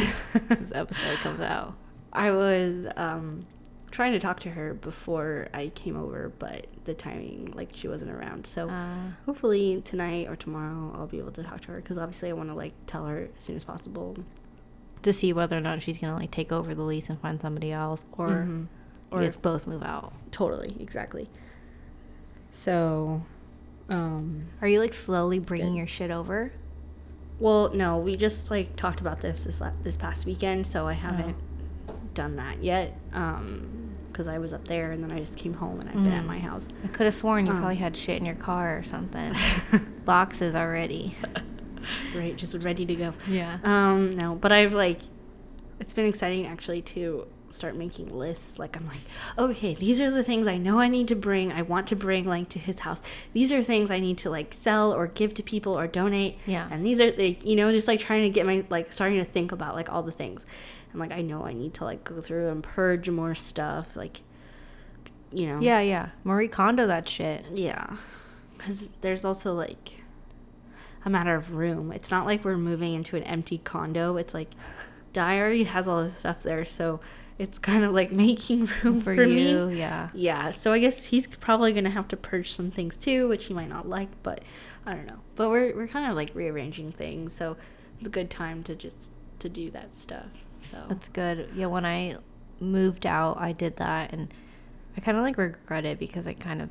[0.48, 1.76] this episode comes out.
[2.12, 3.46] I was um,
[3.94, 8.10] trying to talk to her before I came over, but the timing, like, she wasn't
[8.10, 8.44] around.
[8.46, 12.28] So Uh, hopefully tonight or tomorrow I'll be able to talk to her because obviously
[12.28, 14.16] I want to, like, tell her as soon as possible.
[15.02, 17.70] to see whether or not she's gonna like take over the lease and find somebody
[17.70, 18.68] else, or Mhm.
[19.10, 20.14] or guys both move out.
[20.30, 21.28] totally, exactly.
[22.50, 23.22] So,
[23.90, 25.76] um, Are you like slowly bringing good.
[25.78, 26.52] your shit over?
[27.40, 31.36] well, no, we just, like, talked about this this, this past weekend, so I haven't
[32.14, 32.96] done that yet.
[33.12, 36.12] Um, because I was up there and then I just came home and I've been
[36.12, 36.26] at Mm.
[36.28, 36.68] my house.
[36.84, 37.58] I could have sworn you Um.
[37.58, 39.34] probably had shit in your car or something.
[40.04, 41.16] Boxes already.
[42.14, 43.12] right, just ready to go.
[43.26, 43.58] Yeah.
[43.64, 45.00] Um, no, but I've like,
[45.80, 48.58] it's been exciting actually to start making lists.
[48.58, 49.00] Like, I'm like,
[49.38, 51.52] okay, these are the things I know I need to bring.
[51.52, 53.02] I want to bring like to his house.
[53.32, 56.38] These are things I need to like sell or give to people or donate.
[56.46, 56.68] Yeah.
[56.70, 59.24] And these are, like, you know, just like trying to get my, like, starting to
[59.24, 60.46] think about like all the things.
[60.92, 63.96] And like, I know I need to like go through and purge more stuff.
[63.96, 64.20] Like,
[65.32, 65.60] you know.
[65.60, 66.10] Yeah, yeah.
[66.22, 67.44] Marie Kondo that shit.
[67.52, 67.96] Yeah.
[68.56, 70.00] Because there's also like
[71.04, 71.92] a matter of room.
[71.92, 74.16] It's not like we're moving into an empty condo.
[74.16, 74.50] It's like
[75.12, 76.64] Dai already has all this stuff there.
[76.64, 77.00] So
[77.38, 79.78] it's kind of like making room For, for, you, me.
[79.78, 80.08] yeah.
[80.14, 80.50] Yeah.
[80.50, 83.54] So I guess he's probably going to have to purge some things too, which he
[83.54, 84.08] might not like.
[84.22, 84.42] But
[84.86, 85.20] I don't know.
[85.36, 87.32] But we're, we're kind of like rearranging things.
[87.34, 87.56] So
[87.98, 90.26] it's a good time to just to do that stuff.
[90.60, 91.48] So That's good.
[91.54, 92.16] Yeah, when I
[92.60, 94.32] moved out, I did that and
[94.96, 96.70] I kind of like regret it because I kind of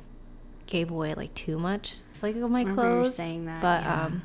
[0.66, 3.14] gave away like too much like of my clothes.
[3.16, 4.04] saying that, But yeah.
[4.06, 4.22] um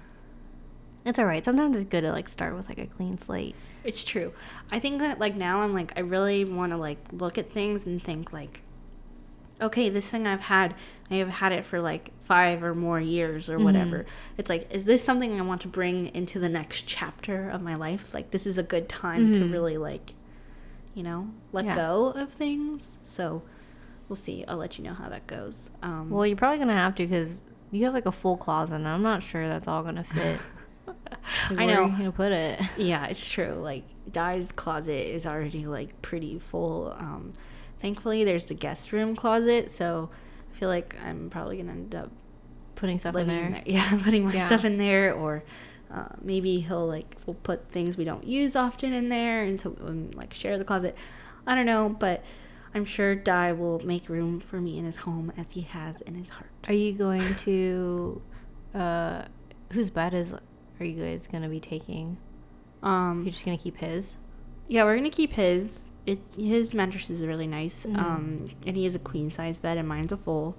[1.06, 1.44] it's all right.
[1.44, 3.56] Sometimes it's good to like start with like a clean slate.
[3.84, 4.34] It's true.
[4.72, 7.86] I think that like now I'm like I really want to like look at things
[7.86, 8.62] and think like
[9.62, 10.74] okay, this thing I've had,
[11.12, 14.06] I have had it for like 5 or more years or whatever.
[14.38, 17.76] It's like is this something I want to bring into the next chapter of my
[17.76, 18.14] life?
[18.14, 19.52] Like this is a good time to Mhm.
[19.52, 20.14] really like
[20.96, 21.76] you know, let Yeah.
[21.76, 22.98] go of things.
[23.04, 23.44] So
[24.10, 24.44] we'll see.
[24.48, 25.70] I'll let you know how that goes.
[25.84, 28.76] Um Well, you're probably going to have to cuz you have like a full closet
[28.76, 30.40] and I'm not sure that's all going to fit.
[31.49, 31.84] I where know.
[31.95, 32.60] are you put it?
[32.78, 33.53] Yeah, it's true.
[33.53, 36.93] Like Dai's closet is already like pretty full.
[36.97, 37.34] Um,
[37.80, 40.10] thankfully, there's the guest room closet, so
[40.53, 42.12] I feel like I'm probably gonna end up
[42.76, 43.45] Putting stuff in there.
[43.47, 43.64] in there.
[43.66, 44.45] Yeah, putting my Yeah.
[44.45, 45.43] stuff in there, or
[45.93, 49.72] uh, maybe he'll like we'll put things we don't use often in there, and so
[49.82, 50.95] we'll, like share the closet.
[51.45, 52.24] I don't know, but
[52.74, 56.16] I'm sure Dai will make room for me in his home as he has in
[56.16, 56.51] his heart.
[56.68, 58.22] Are you going to
[58.74, 59.24] uh
[59.74, 60.34] whose bed is
[60.80, 62.18] are you guys going to be taking?
[62.82, 64.16] Um, You're just going to keep his?
[64.70, 65.90] Yeah, we're gonna keep his.
[66.06, 67.88] It's his mattress is really nice.
[67.88, 67.98] Mhm.
[67.98, 70.56] Um, and he has a queen size bed, and mine's a full.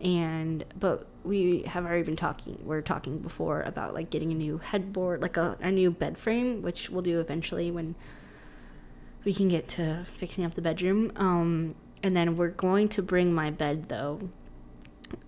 [0.00, 2.58] And but we have already been talking.
[2.64, 6.62] We're talking before about like getting a new headboard, like a, a new bed frame,
[6.62, 7.94] which we'll do eventually when
[9.24, 11.12] we can get to fixing up the bedroom.
[11.16, 14.30] Um, and then we're going to bring my bed though.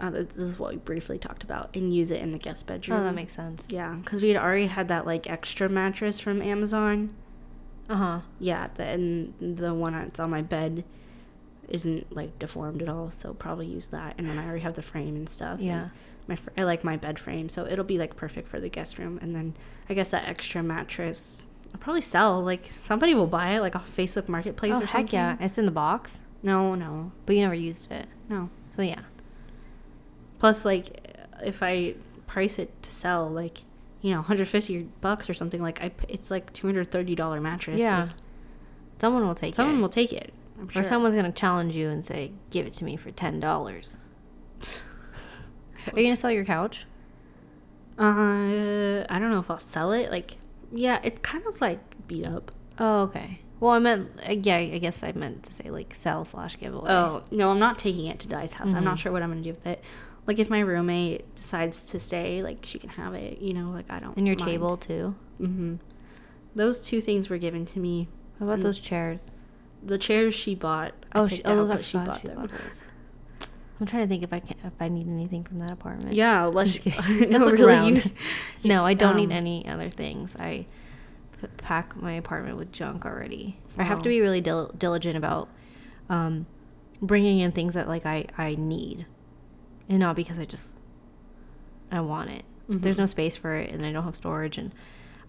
[0.01, 3.01] Uh, this is what we briefly talked about, and use it in the guest bedroom.
[3.01, 3.67] Oh, that makes sense.
[3.71, 7.15] yeah, because we had already had that like extra mattress from Amazon.
[7.89, 8.21] Uh-huh.
[8.41, 10.85] Yeah, the, and the one that's on my bed
[11.69, 14.15] isn't like deformed at all, so probably use that.
[14.19, 15.59] And then I already have the frame and stuff.
[15.59, 15.89] and Yeah.
[16.29, 18.99] my fr- I like my bed frame, so it'll be like perfect for the guest
[18.99, 19.19] room.
[19.23, 19.55] And then
[19.89, 22.43] I guess that extra mattress I'll probably sell.
[22.43, 25.15] Like somebody will buy it, like off Facebook Marketplace Oh, or heck something.
[25.19, 25.37] yeah.
[25.41, 28.07] It's in the box, No, no, but you never used it.
[28.29, 28.49] no.
[28.77, 29.01] So yeah.
[30.39, 31.11] Plus, like
[31.45, 31.95] if I
[32.27, 33.59] price it to sell, like
[34.03, 37.81] you know, 150 bucks or something, like I, it's like 230 dollar mattress.
[37.81, 38.03] yeah.
[38.03, 38.11] like,
[38.99, 39.75] Someone will take someone it.
[39.75, 40.33] Someone will take it.
[40.59, 43.99] I'm Or someone's gonna challenge you and say, "Give it to me for ten dollars."
[45.93, 46.87] Are you gonna sell your couch?
[47.99, 50.11] Uh, I don't know if I'll sell it.
[50.11, 50.37] Like,
[50.73, 51.79] yeah, it's kind of like
[52.09, 52.53] beat up.
[52.79, 53.41] Oh, okay.
[53.61, 56.75] Well, I meant, uh, yeah, I guess I meant to say like sell slash give
[56.75, 56.91] away.
[56.91, 58.71] Oh no, I'm not taking it to Dai's house.
[58.71, 58.85] I'm Mm-hmm.
[58.85, 59.83] not sure what I'm gonna do with it.
[60.27, 63.39] Like, if my roommate decides to stay, like she can have it.
[63.41, 64.17] You know, like I don't.
[64.17, 64.49] and your mind.
[64.51, 65.15] table too.
[65.41, 65.77] Mm-hmm.
[66.55, 68.09] Those two things were given to me.
[68.39, 69.35] How about And- those chairs?
[69.83, 70.95] The chairs she bought.
[71.15, 72.41] Oh, she, oh, out, those are she bought She them.
[72.41, 72.51] bought.
[73.79, 76.15] I'm trying to think if I can if I need anything from that apartment.
[76.15, 76.79] Yeah, let's.
[76.79, 77.31] Kidding.
[77.31, 78.05] no, look really, around.
[78.63, 80.35] you- no, I don't need um, any other things.
[80.37, 80.67] I
[81.59, 83.59] pack my apartment with junk already.
[83.79, 85.49] I have to be really dil- diligent about
[86.09, 86.47] um,
[87.03, 89.05] bringing in things that like I I need,
[89.89, 90.79] and not because I just
[91.91, 92.45] I want it.
[92.69, 93.03] There's Mm-hmm.
[93.03, 94.73] no space for it, and I don't have storage, and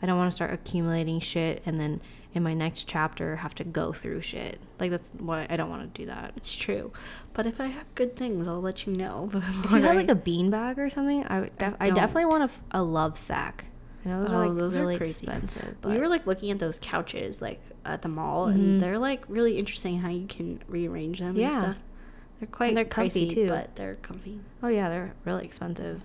[0.01, 2.01] I don't want to start accumulating shit, and then
[2.33, 4.59] in my next chapter have to go through shit.
[4.79, 6.33] Like that's what I don't want to do that.
[6.35, 6.91] It's true,
[7.33, 9.29] but if I have good things, I'll let you know.
[9.35, 12.31] If you had like a bean bag or something, I would def- I, definitely don't.
[12.31, 13.65] want a, f- a love sack.
[14.05, 15.25] I know those Oh, are like those are really crazy.
[15.27, 18.55] expensive, but we were like looking at those couches like at the mall, Mm-hmm.
[18.59, 21.45] and they're like really interesting how you can rearrange them Yeah.
[21.45, 21.75] and stuff.
[22.39, 23.47] They're quite they're comfy, pricey, too.
[23.47, 24.39] but they're comfy.
[24.61, 26.01] oh yeah, they're really expensive.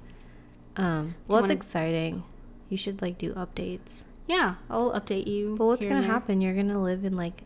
[0.77, 2.25] Um, well, it's wanna- exciting.
[2.69, 4.05] You should like do updates.
[4.27, 5.57] Yeah, I'll update you.
[5.59, 6.41] But what's gonna happen?
[6.41, 7.43] You're gonna live in like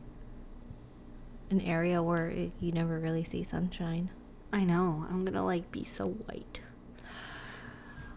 [1.51, 4.11] an area where it, you never really see sunshine.
[4.53, 5.05] I know.
[5.11, 6.61] I'm gonna like be so white.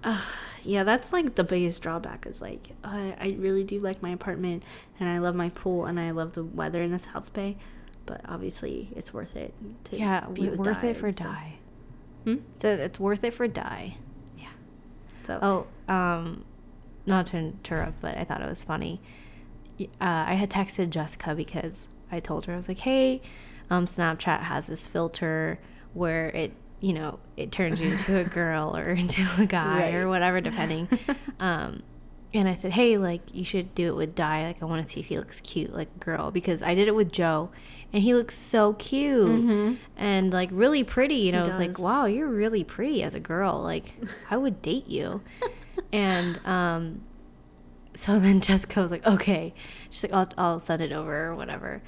[0.04, 0.22] Uh,
[0.64, 2.26] yeah, that's like the biggest drawback.
[2.26, 4.64] Is like I, I really do like my apartment,
[5.00, 7.58] and I love my pool, and I love the weather in the South Bay.
[8.10, 9.54] But obviously, it's worth it
[9.86, 11.54] to Yeah, worth it for Dai.
[12.24, 12.38] Hmm?
[12.58, 13.98] So it's worth it for Dai.
[14.36, 14.48] Yeah.
[15.28, 16.44] So Oh, um,
[17.06, 19.00] not to interrupt, but I thought it was funny.
[19.80, 23.22] Uh, I had texted Jessica because I told her I was like, "Hey,
[23.70, 25.60] um, Snapchat has this filter
[25.94, 30.10] where it, you know, it turns you into a girl or into a guy or
[30.10, 30.90] whatever, depending."
[31.40, 31.84] um,
[32.34, 34.48] and I said, "Hey, like you should do it with Dai.
[34.48, 36.88] Like I want to see if he looks cute like a girl because I did
[36.88, 37.50] it with Joe,
[37.92, 41.16] and he looks so cute and like really pretty.
[41.16, 43.62] You know, it's like, wow, you're really pretty as a girl.
[43.62, 43.94] Like
[44.30, 45.22] I would date you."
[45.92, 47.02] and um,
[47.94, 49.54] so then Jessica was like, "Okay,"
[49.90, 51.82] she's like, "I'll I'll send it over or whatever."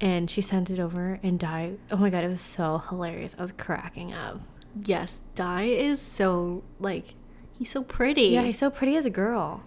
[0.00, 3.36] And she sent it over, and Dai, oh my god, it was so hilarious.
[3.38, 4.40] I was cracking up.
[4.84, 7.14] yes, Dai is so like
[7.58, 8.28] he's so pretty.
[8.28, 9.62] Yeah, he's so pretty as a girl.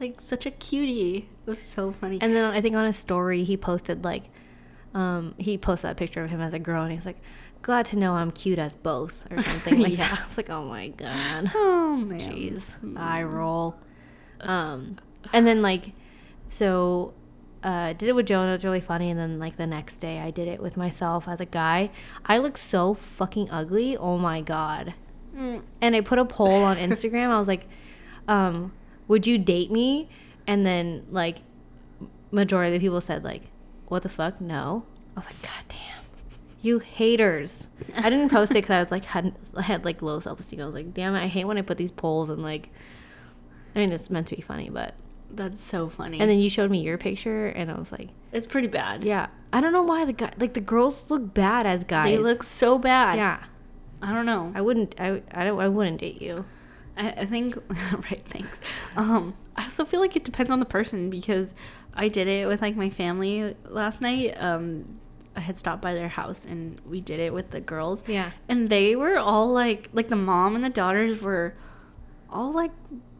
[0.00, 1.28] like such a cutie.
[1.46, 2.18] It was so funny.
[2.20, 4.24] And then I think on his story he posted like,
[4.94, 7.20] um, he posted a picture of him as a girl, and he's like,
[7.62, 10.20] "Glad to know I'm cute as both," or something like that.
[10.22, 12.32] I was like, "Oh my god." oh man.
[12.32, 13.76] Jeez, I roll.
[14.40, 14.96] Um,
[15.32, 15.92] and then like,
[16.46, 17.14] so,
[17.62, 19.10] uh, did it with Joe and it was really funny.
[19.10, 21.90] And then like the next day, I did it with myself as a guy.
[22.24, 23.96] I look so fucking ugly.
[23.96, 24.94] Oh my god.
[25.36, 25.62] Mm.
[25.80, 27.28] And I put a poll on Instagram.
[27.28, 27.66] I was like,
[28.26, 28.72] um,
[29.06, 30.08] would you date me?
[30.46, 31.38] And then like,
[32.30, 33.50] majority of the people said like,
[33.88, 34.40] what the fuck?
[34.40, 34.84] No.
[35.16, 35.78] I was like, god damn.
[36.60, 37.68] You haters!
[37.96, 40.60] I didn't post it because I was like had I had like low self esteem.
[40.60, 41.22] I was like, damn it!
[41.22, 42.70] I hate when I put these polls and like,
[43.76, 44.94] I mean, it's meant to be funny, but
[45.30, 46.18] That's so funny.
[46.20, 49.04] and then you showed me your picture, and I was like, it's pretty bad.
[49.04, 52.06] yeah, I don't know why the guy like the girls look bad as guys.
[52.06, 53.16] They look so bad.
[53.16, 53.44] yeah.
[54.02, 54.52] I don't know.
[54.54, 54.94] I wouldn't.
[55.00, 55.60] I I don't.
[55.60, 56.44] I wouldn't date you.
[56.98, 57.56] I, I think
[57.92, 58.20] right.
[58.26, 58.60] Thanks.
[58.96, 61.54] Um, I also feel like it depends on the person because
[61.94, 64.34] I did it with like my family last night.
[64.40, 64.98] Um,
[65.36, 68.02] I had stopped by their house and we did it with the girls.
[68.06, 68.32] Yeah.
[68.48, 71.54] And they were all like, like the mom and the daughters were
[72.28, 72.72] all like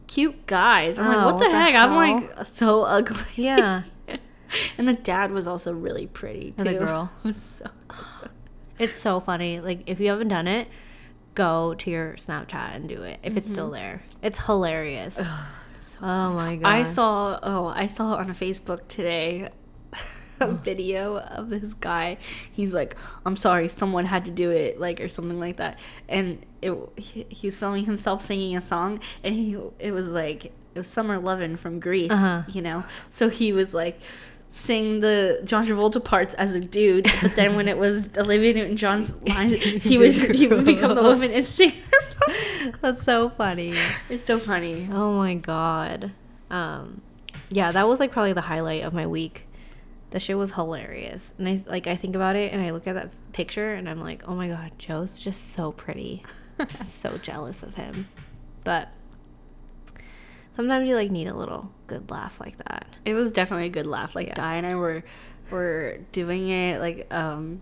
[0.07, 0.99] cute guys.
[0.99, 1.75] I'm like, Oh, what the what the heck?
[1.75, 3.17] I'm like so ugly.
[3.35, 3.83] Yeah.
[4.77, 6.63] and the dad was also really pretty too.
[6.65, 7.11] The girl.
[7.19, 7.65] It was so.
[8.77, 9.59] It's so funny.
[9.59, 10.67] Like if you haven't done it,
[11.45, 14.01] go to your Snapchat and do it if it's still there.
[14.21, 15.17] It's hilarious.
[16.01, 16.67] oh my god.
[16.69, 19.49] I saw oh I saw on Facebook today
[20.39, 22.17] a video of this guy.
[22.51, 25.79] He's like, "I'm sorry, someone had to do it," like or something like that.
[26.07, 30.45] And it he, he was filming himself singing a song, and he it was like
[30.45, 32.43] it was Summer Lovin' from Grease, Uh-huh.
[32.49, 32.83] you know.
[33.09, 33.99] So he was like
[34.49, 39.11] sing the John Travolta parts as a dude, but then when it was Olivia Newton-John's
[39.27, 42.77] lines, he was he would become the woman and sing her parts.
[42.81, 43.75] That's so funny.
[44.09, 44.87] It's so funny.
[44.91, 46.11] Oh my god.
[46.49, 47.01] Um
[47.49, 49.47] yeah, that was like probably the highlight of my week.
[50.11, 51.33] The shit was hilarious.
[51.37, 54.01] And I like I think about it and I look at that picture and I'm
[54.01, 56.23] like, "Oh my god, Joe's just so pretty."
[56.85, 58.07] so jealous of him.
[58.63, 58.89] But
[60.59, 62.85] sometimes you like need a little good laugh like that.
[63.05, 64.13] It was definitely a good laugh.
[64.13, 64.33] Like Yeah.
[64.33, 65.03] Dai and I were
[65.49, 67.61] were doing it like um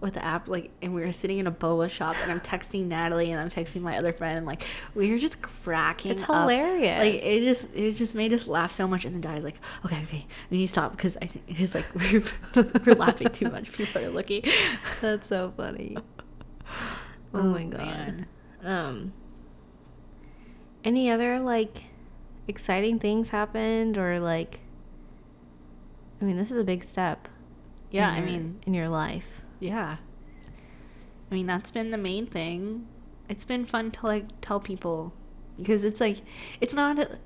[0.00, 2.86] with the app, like, and we were sitting in a boba shop, and I'm texting
[2.86, 4.62] Natalie, and I'm texting my other friend, and like,
[4.94, 6.12] we were just cracking.
[6.12, 6.28] It's up.
[6.28, 6.98] hilarious.
[6.98, 9.04] Like, it just, it just made us laugh so much.
[9.06, 11.86] And then Dai's like, okay, okay, we need to stop because I think it's like
[11.94, 12.22] we're
[12.84, 13.72] we're laughing too much.
[13.72, 14.42] People are looking.
[15.00, 15.96] That's so funny.
[17.34, 17.78] Oh, my god.
[17.80, 18.26] man.
[18.62, 19.12] Um
[20.86, 21.82] any other like
[22.48, 24.60] exciting things happened or like
[26.20, 27.28] I mean, this is a big step.
[27.90, 29.42] Yeah, in I mean, in your life.
[29.60, 29.96] Yeah.
[31.30, 32.86] I mean, that's been the main thing.
[33.28, 35.12] It's been fun to like tell people
[35.58, 36.18] because it's like
[36.60, 37.18] it's not a,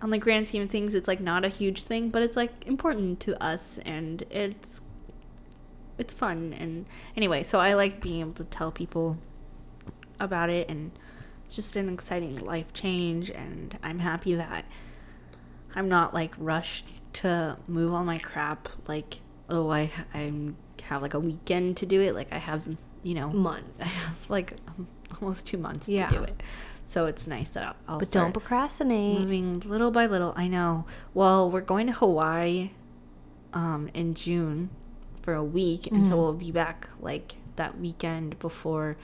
[0.00, 2.66] on the grand scheme of things it's like not a huge thing, but it's like
[2.66, 4.80] important to us and it's
[5.98, 6.86] it's fun and
[7.16, 9.18] anyway, so I like being able to tell people
[10.18, 10.92] about it and
[11.50, 14.64] just an exciting life change and I'm happy that
[15.74, 21.14] I'm not like rushed to move all my crap like oh I I'm have like
[21.14, 22.66] a weekend to do it like I have
[23.02, 23.66] you know Month.
[23.80, 24.86] I have like um,
[25.20, 26.08] almost two months Yeah.
[26.08, 26.42] to do it
[26.84, 29.14] so it's nice that I'll, I'll But don't procrastinate.
[29.20, 32.70] moving little by little I know well we're going to Hawaii
[33.52, 34.70] um in June
[35.22, 36.16] for a week and so Mhm.
[36.18, 38.96] we'll be back like that weekend before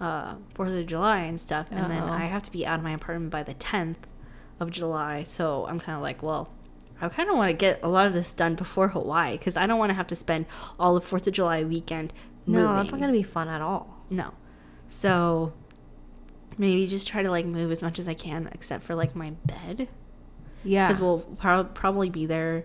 [0.00, 2.12] uh Fourth of July and stuff and then Uh-oh.
[2.12, 3.96] I have to be out of my apartment by the 10th
[4.60, 6.50] of July so I'm kind of like well
[7.00, 9.66] I kind of want to get a lot of this done before Hawaii because I
[9.66, 10.46] don't want to have to spend
[10.78, 12.12] all of Fourth of July weekend
[12.46, 12.76] No, moving.
[12.76, 14.02] that's not going to be fun at all.
[14.08, 14.32] No.
[14.86, 15.52] So
[16.56, 19.30] maybe just try to like move as much as I can, except for like my
[19.44, 19.88] bed,
[20.64, 20.86] Yeah.
[20.86, 22.64] because we'll prob- probably be there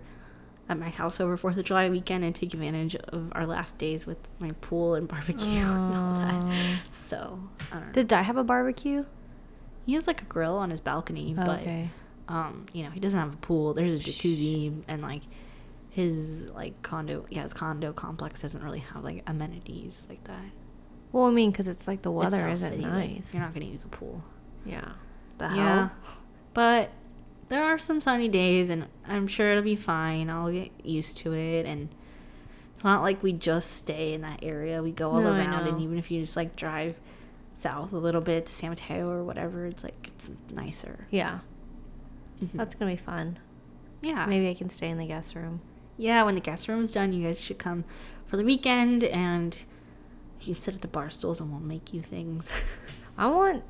[0.72, 4.06] at my house over Fourth of July weekend and take advantage of our last days
[4.06, 6.78] with my pool and barbecue and all that.
[6.90, 7.38] So
[7.70, 7.92] I don't know.
[7.92, 9.04] Did Dai have a barbecue?
[9.86, 11.88] He has like a grill on his balcony, Oh, but okay.
[12.28, 13.74] um, you know, he doesn't have a pool.
[13.74, 15.22] There's a jacuzzi and like
[15.90, 17.26] his like condo.
[17.30, 20.40] Yeah, his condo complex doesn't really have like amenities like that.
[21.12, 23.34] Well, I mean, because it's like the weather isn't City, like, nice.
[23.34, 24.22] you're not gonna use a pool.
[24.64, 24.92] yeah.
[25.38, 25.56] The hell?
[25.58, 25.88] Yeah.
[26.54, 26.90] But
[27.52, 30.30] there are some sunny days, and I'm sure it'll be fine.
[30.30, 31.66] I'll get used to it.
[31.66, 31.90] And
[32.74, 34.82] it's not like we just stay in that area.
[34.82, 36.98] We go all No, around, and even if you just like drive
[37.54, 41.06] south a little bit to San Mateo or whatever, it's like it's nicer.
[41.10, 41.40] Yeah.
[42.42, 42.52] Mhm.
[42.54, 43.38] That's going to be fun.
[44.00, 44.24] yeah.
[44.26, 45.60] Maybe I can stay in the guest room.
[45.98, 47.84] Yeah, when the guest room is done, you guys should come
[48.26, 49.62] for the weekend, and
[50.40, 52.50] you can sit at the bar stools, and we'll make you things.
[53.18, 53.62] I want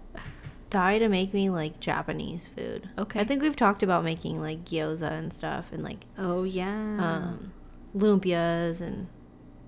[0.72, 2.88] Dai to make me like Japanese food.
[2.96, 3.20] Okay.
[3.20, 6.70] I think we've talked about making like gyoza and stuff and like oh yeah.
[6.98, 7.52] um,
[7.94, 9.06] lumpias and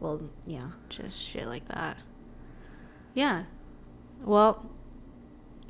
[0.00, 0.68] well, yeah.
[0.88, 1.98] just shit like that.
[3.12, 3.44] Yeah.
[4.22, 4.70] Well,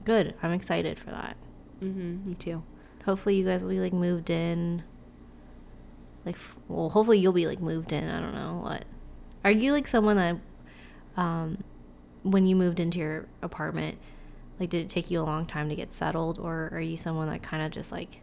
[0.04, 0.34] good.
[0.40, 1.36] I'm excited for that.
[1.82, 2.28] Mm-hmm.
[2.28, 2.62] Me too.
[3.04, 4.84] Hopefully, you guys will be like moved in.
[6.24, 6.36] Like,
[6.68, 8.08] well, hopefully you'll be like moved in.
[8.08, 8.84] I don't know what.
[9.44, 10.36] Are you like someone that,
[11.16, 11.58] um,
[12.22, 13.98] when you moved into your apartment,
[14.60, 17.28] like, did it take you a long time to get settled, or are you someone
[17.28, 18.20] that kind of just like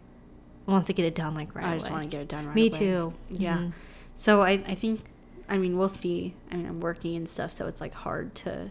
[0.66, 1.94] wants to get it done like right I just away?
[1.94, 2.62] want to get it done right now.
[2.62, 2.78] Me away.
[2.80, 3.14] too.
[3.32, 3.58] Yeah.
[3.58, 3.72] Mhm.
[4.16, 5.02] So I, I think
[5.50, 6.34] I mean we'll see.
[6.52, 8.70] I mean I'm working and stuff, so it's like hard to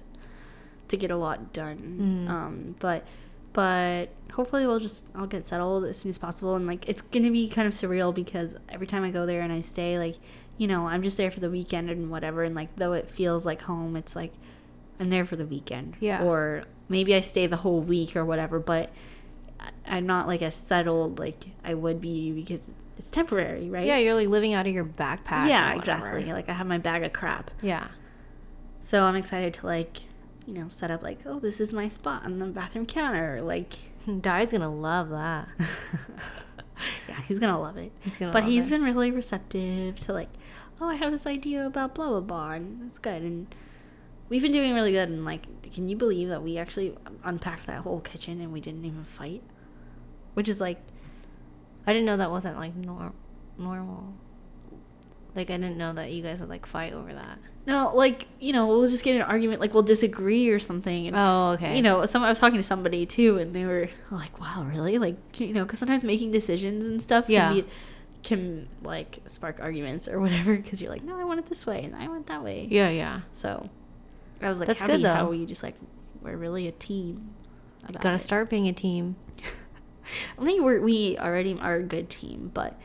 [0.89, 2.27] to get a lot done.
[2.27, 2.31] Mm.
[2.31, 3.05] Um, but
[3.53, 7.31] but hopefully we'll just I'll get settled as soon as possible and like it's gonna
[7.33, 10.15] be kind of surreal because every time I go there and I stay like
[10.57, 13.45] you know I'm just there for the weekend and whatever and like though it feels
[13.45, 14.33] like home it's like
[15.01, 16.23] I'm there for the weekend Yeah.
[16.23, 18.91] or maybe I stay the whole week or whatever but
[19.87, 24.15] I'm not like as settled like I would be because it's temporary right Yeah, you're
[24.15, 25.49] like living out of your backpack.
[25.49, 27.87] yeah exactly like i have my bag of crap Yeah.
[28.83, 29.97] so i'm excited to like
[30.47, 33.73] you know set up like oh this is my spot on the bathroom counter like
[34.21, 35.49] Dai's gonna love that.
[37.09, 38.71] yeah he's gonna love it He's gonna but he's it.
[38.71, 40.29] been really receptive to like
[40.81, 43.55] oh i have this idea about blah blah blah and that's good and
[44.31, 47.81] we've been doing really good and like can you believe that we actually unpacked that
[47.83, 49.43] whole kitchen and we didn't even fight
[50.35, 50.81] which is like
[51.87, 53.13] I didn't know that wasn't like nor-
[53.59, 54.15] normal.
[55.35, 57.39] Like I didn't know that you guys would like fight over that.
[57.67, 61.07] no like you know we'll just get in an argument like we'll disagree or something
[61.07, 61.77] and Oh, okay.
[61.77, 64.99] you know, some I was talking to somebody too, and they were like, "Wow, really?"
[64.99, 67.53] Like, you know, because sometimes making decisions and stuff can Yeah.
[67.53, 67.65] be
[68.23, 70.57] can like spark arguments or whatever.
[70.57, 72.91] Because you're like, "No, I want it this way, and I want that way." Yeah,
[72.91, 73.21] yeah.
[73.33, 73.71] So
[74.43, 75.31] I was like, That's happy good, how though.
[75.31, 75.77] we just like
[76.23, 77.35] we're really a team.
[78.01, 78.21] Gotta it.
[78.21, 79.17] start being a team.
[80.39, 82.79] I think we're we already are a good team, but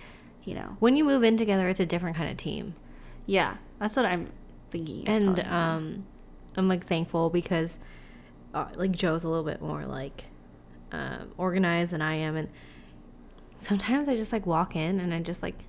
[0.44, 2.76] you know, When you move in together, it's a different kind of team.
[3.26, 4.32] yeah, that's what I'm
[4.70, 5.08] thinking.
[5.08, 5.88] And probably gonna be.
[5.98, 6.06] um,
[6.58, 7.80] I'm like thankful because
[8.54, 10.26] uh, like Joe's a little bit more like
[10.92, 12.50] um, organized than I am, and
[13.60, 15.64] sometimes I just like walk in and I just like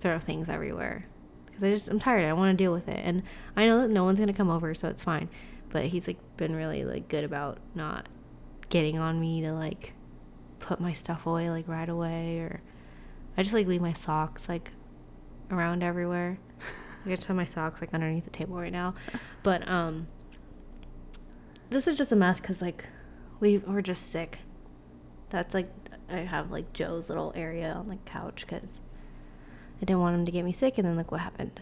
[0.00, 1.06] throw things everywhere
[1.54, 2.24] because I just I'm tired.
[2.24, 3.22] I don't want to deal with it, and
[3.56, 5.28] I know that no one's gonna come over, so it's fine.
[5.70, 8.08] But he's like been really like good about not
[8.68, 9.92] getting on me to like
[10.58, 12.60] put my stuff away like right away, or
[13.36, 14.72] I just like leave my socks like
[15.50, 16.38] around everywhere.
[17.06, 18.94] I get to my socks like underneath the table right now,
[19.42, 20.08] but um,
[21.70, 22.86] this is just a mess because like
[23.38, 24.40] we were just sick.
[25.30, 25.68] That's like
[26.08, 28.80] I have like Joe's little area on the couch because
[29.80, 31.60] I didn't want him to get me sick, and then look what happened.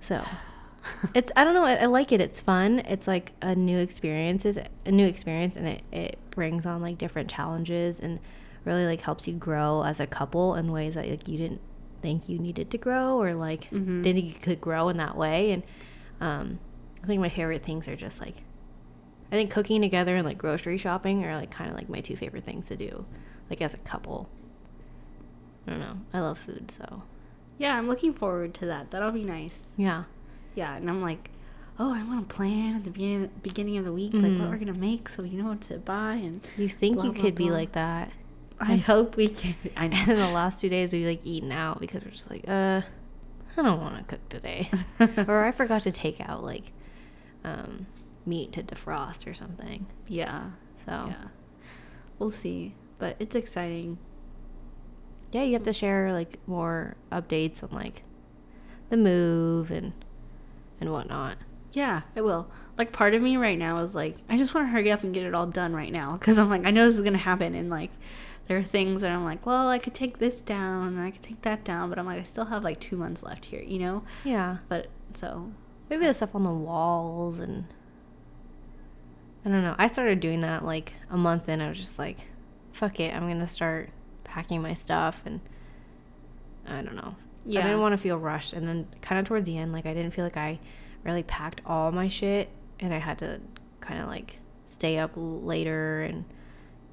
[0.00, 0.24] So
[1.14, 2.20] it's I don't know I, I, like it.
[2.20, 2.80] It's fun.
[2.80, 4.44] It's like a new experience.
[4.44, 8.18] Is a new experience, and it it brings on like different challenges and
[8.64, 11.60] really like helps you grow as a couple in ways that like you didn't
[12.00, 14.02] think you needed to grow or like mm-hmm.
[14.02, 15.52] didn't think you could grow in that way.
[15.52, 15.62] And
[16.20, 16.58] um,
[17.02, 18.36] I think my favorite things are just like
[19.30, 22.16] I think cooking together and like grocery shopping are like kind of like my two
[22.16, 23.06] favorite things to do,
[23.48, 24.28] like as a couple.
[25.66, 25.98] I don't know.
[26.12, 27.02] I love food, so.
[27.58, 28.90] Yeah, I'm looking forward to that.
[28.90, 29.74] That'll be nice.
[29.76, 30.04] Yeah.
[30.54, 31.30] Yeah, and I'm like,
[31.78, 34.22] oh, I want to plan at the beginning beginning of the week, mm-hmm.
[34.22, 34.50] like what mm-hmm.
[34.50, 36.14] we're gonna make, so we know what to buy.
[36.14, 37.46] And you think blah, you blah, could blah.
[37.46, 38.12] be like that?
[38.60, 39.54] I hope we can.
[39.76, 39.96] I know.
[40.08, 42.82] And the last two days we like eaten out because we're just like, uh,
[43.56, 44.70] I don't want to cook today,
[45.26, 46.72] or I forgot to take out like,
[47.44, 47.86] um,
[48.26, 49.86] meat to defrost or something.
[50.08, 50.50] Yeah.
[50.76, 51.28] So yeah.
[52.18, 52.74] We'll see.
[52.98, 53.98] But it's exciting.
[55.32, 58.02] Yeah, you have to share like more updates on like
[58.90, 59.92] the move and
[60.80, 61.38] and whatnot.
[61.72, 62.50] Yeah, I will.
[62.76, 65.14] Like part of me right now is like, I just want to hurry up and
[65.14, 67.54] get it all done right now because I'm like, I know this is gonna happen,
[67.54, 67.90] and like,
[68.48, 71.22] there are things where I'm like, well, I could take this down and I could
[71.22, 73.78] take that down, but I'm like, I still have like two months left here, you
[73.78, 74.04] know?
[74.24, 74.58] Yeah.
[74.68, 75.52] But so
[75.88, 77.66] maybe the stuff on the walls and
[79.44, 79.76] I don't know.
[79.78, 81.60] I started doing that like a month in.
[81.60, 82.18] I was just like,
[82.72, 83.14] fuck it.
[83.14, 83.90] I'm going to start
[84.32, 85.22] packing my stuff.
[85.24, 85.40] And
[86.66, 87.16] I don't know.
[87.44, 87.60] Yeah.
[87.60, 88.52] I didn't want to feel rushed.
[88.52, 90.58] And then kind of towards the end, like I didn't feel like I
[91.04, 92.48] really packed all my shit.
[92.80, 93.40] And I had to
[93.80, 96.02] kind of like stay up later.
[96.02, 96.24] And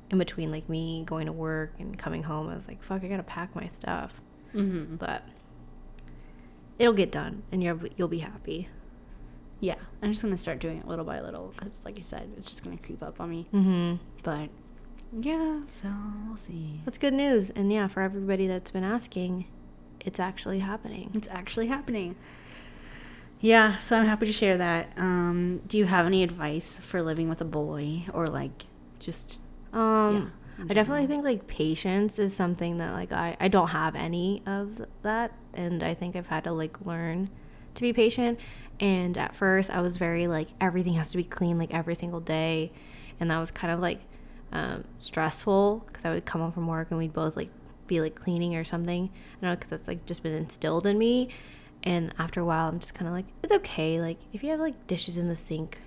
[0.09, 3.07] in between like me going to work and coming home, I was like, fuck, I
[3.07, 4.21] got to pack my stuff.
[4.53, 4.95] Mm-hmm.
[4.95, 5.23] But
[6.77, 8.69] it'll get done and you'll, you'll be happy
[9.59, 12.47] yeah, I'm just gonna start doing it little by little because, like you said, it's
[12.47, 13.47] just gonna creep up on me.
[13.53, 13.95] Mm-hmm.
[14.23, 14.49] But
[15.17, 15.89] yeah, so
[16.27, 16.81] we'll see.
[16.85, 19.45] That's good news, and yeah, for everybody that's been asking,
[20.05, 21.11] it's actually happening.
[21.13, 22.15] It's actually happening.
[23.41, 24.91] Yeah, so I'm happy to share that.
[24.97, 28.65] Um, do you have any advice for living with a boy, or like
[28.99, 29.39] just?
[29.73, 33.95] Um, yeah, I definitely think like patience is something that like I I don't have
[33.95, 37.29] any of that, and I think I've had to like learn
[37.75, 38.39] to be patient
[38.79, 42.21] and at first, I was very like, everything has to be clean like every single
[42.21, 42.71] day.
[43.19, 43.99] And that was kind of like
[44.51, 47.49] um, stressful because I would come home from work and we'd both like
[47.87, 49.09] be like cleaning or something.
[49.13, 51.29] I don't know because that's like just been instilled in me.
[51.83, 54.01] And after a while, I'm just kind of like, it's okay.
[54.01, 55.79] Like, if you have like dishes in the sink,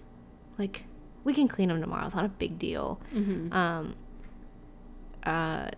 [0.58, 0.84] like,
[1.24, 2.06] we can clean them tomorrow.
[2.06, 3.00] It's not a big deal.
[3.14, 3.52] Mm-hmm.
[3.52, 3.94] Um,
[5.24, 5.70] uh,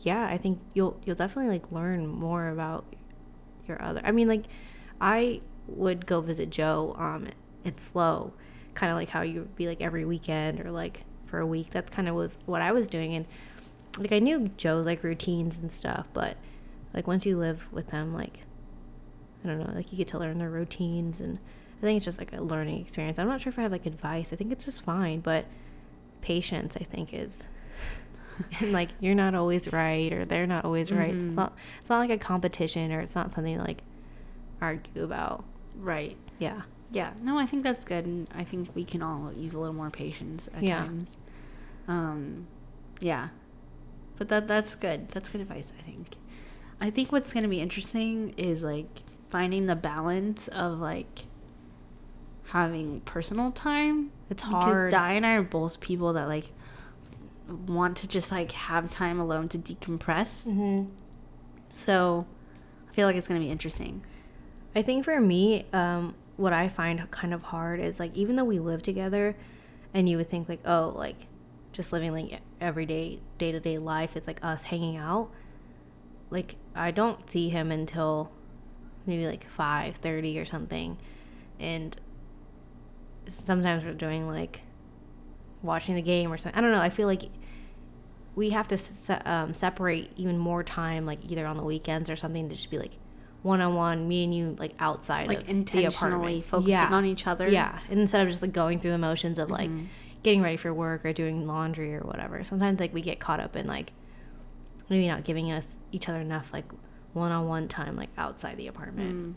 [0.00, 2.84] yeah, I think you'll you'll definitely like learn more about
[3.66, 4.00] your other.
[4.04, 4.44] I mean, like,
[5.00, 7.28] I would go visit Joe um,
[7.64, 8.32] it's slow,
[8.74, 11.70] kind of like how you would be like every weekend or like for a week.
[11.70, 13.26] That's kind of was what I was doing, and
[13.98, 16.36] like I knew Joe's like routines and stuff, but
[16.94, 18.40] like once you live with them, like
[19.44, 21.38] I don't know, like you get to learn their routines, and
[21.78, 23.18] I think it's just like a learning experience.
[23.18, 24.32] I'm not sure if I have like advice.
[24.32, 25.46] I think it's just fine, but
[26.20, 27.46] patience, I think, is.
[28.60, 31.12] and like you're not always right or they're not always right.
[31.12, 31.20] Mm-hmm.
[31.20, 33.82] So it's not it's not like a competition or it's not something like
[34.60, 35.44] argue about.
[35.76, 36.16] Right.
[36.38, 36.62] Yeah.
[36.90, 37.12] Yeah.
[37.22, 39.90] No, I think that's good, and I think we can all use a little more
[39.90, 40.78] patience at yeah.
[40.78, 41.16] times.
[41.86, 42.46] Um,
[43.00, 43.28] yeah.
[44.16, 45.08] But that that's good.
[45.10, 45.72] That's good advice.
[45.78, 46.16] I think.
[46.80, 48.88] I think what's gonna be interesting is like
[49.30, 51.24] finding the balance of like
[52.46, 54.10] having personal time.
[54.30, 54.64] It's hard.
[54.64, 56.50] Because Dai and I are both people that like
[57.66, 60.46] want to just like have time alone to decompress.
[60.46, 60.90] Mm-hmm.
[61.74, 62.26] So
[62.88, 64.04] I feel like it's gonna be interesting.
[64.74, 68.44] I think for me, um, what I find kind of hard is like even though
[68.44, 69.36] we live together,
[69.92, 71.26] and you would think like oh like
[71.72, 75.30] just living like everyday day to day life, it's like us hanging out.
[76.30, 78.30] Like I don't see him until
[79.04, 80.96] maybe like five thirty or something,
[81.58, 81.94] and
[83.26, 84.62] sometimes we're doing like
[85.62, 86.56] watching the game or something.
[86.56, 86.80] I don't know.
[86.80, 87.24] I feel like
[88.36, 92.14] we have to se- um, separate even more time, like either on the weekends or
[92.14, 92.92] something, to just be like
[93.48, 96.88] one on one, me and you, like outside like of intentionally focusing yeah.
[96.90, 97.48] on each other.
[97.48, 99.86] Yeah, and instead of just like going through the motions of like mm-hmm.
[100.22, 102.44] getting ready for work or doing laundry or whatever.
[102.44, 103.92] Sometimes like we get caught up in like
[104.88, 106.64] maybe not giving us each other enough like
[107.12, 109.34] one-on-one time like outside the apartment Mm.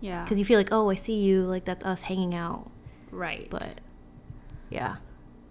[0.00, 0.22] Yeah.
[0.22, 2.70] because you feel like oh i see you like that's us hanging out
[3.10, 3.48] right.
[3.48, 3.80] but
[4.68, 4.96] yeah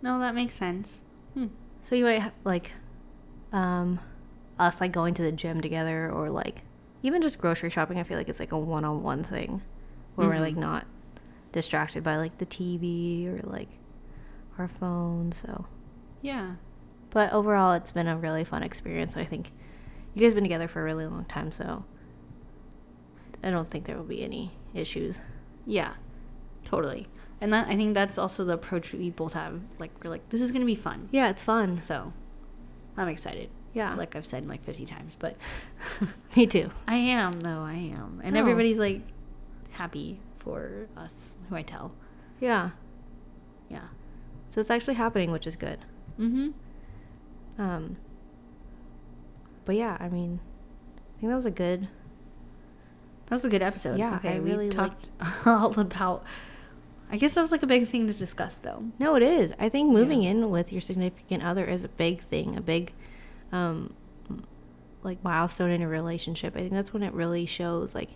[0.04, 1.02] no, that makes sense.
[1.34, 1.48] Hmm.
[1.82, 2.74] so you might have like
[3.54, 4.00] um
[4.60, 6.62] us like going to the gym together or like
[7.04, 9.62] even just grocery shopping i feel like it's like a one-on-one thing
[10.16, 10.60] where we're like Mhm.
[10.60, 10.88] not
[11.51, 13.70] distracted by like the tv or like
[14.58, 15.66] our phone so
[16.22, 16.56] Yeah.
[17.12, 19.51] but overall it's been a really fun experience i think
[20.14, 21.86] you guys have been together for a really long time so
[23.43, 25.20] i don't think there will be any issues
[25.66, 25.93] Yeah.
[26.66, 27.08] Totally.
[27.41, 29.60] And that I think that's also the approach we both have.
[29.80, 31.10] Like we're like, this is gonna be fun.
[31.12, 32.14] yeah it's fun So
[32.97, 33.49] I'm excited.
[33.74, 35.36] Yeah Like I've said like 50 times, but
[36.36, 37.62] me too I am though.
[37.62, 38.40] I am, and No.
[38.42, 39.02] everybody's like
[39.72, 41.36] happy for us.
[41.50, 41.92] Who I tell.
[42.40, 42.72] yeah
[43.70, 43.88] Yeah.
[44.50, 45.80] so it's actually happening which is good
[46.20, 46.50] Mm-hmm.
[47.62, 47.98] um
[49.66, 50.40] but yeah i mean
[51.18, 51.88] i think that was a good
[53.28, 53.98] That was a good episode.
[53.98, 54.36] Yeah, Okay.
[54.36, 55.10] I we really talked
[55.46, 56.24] all about.
[57.10, 58.84] I guess that was like a big thing to discuss, though.
[59.00, 60.32] no it is i think moving Yeah.
[60.32, 62.92] in with your significant other is a big thing a big
[63.54, 63.93] um
[65.04, 68.10] like milestone in a relationship i think that's when it really shows like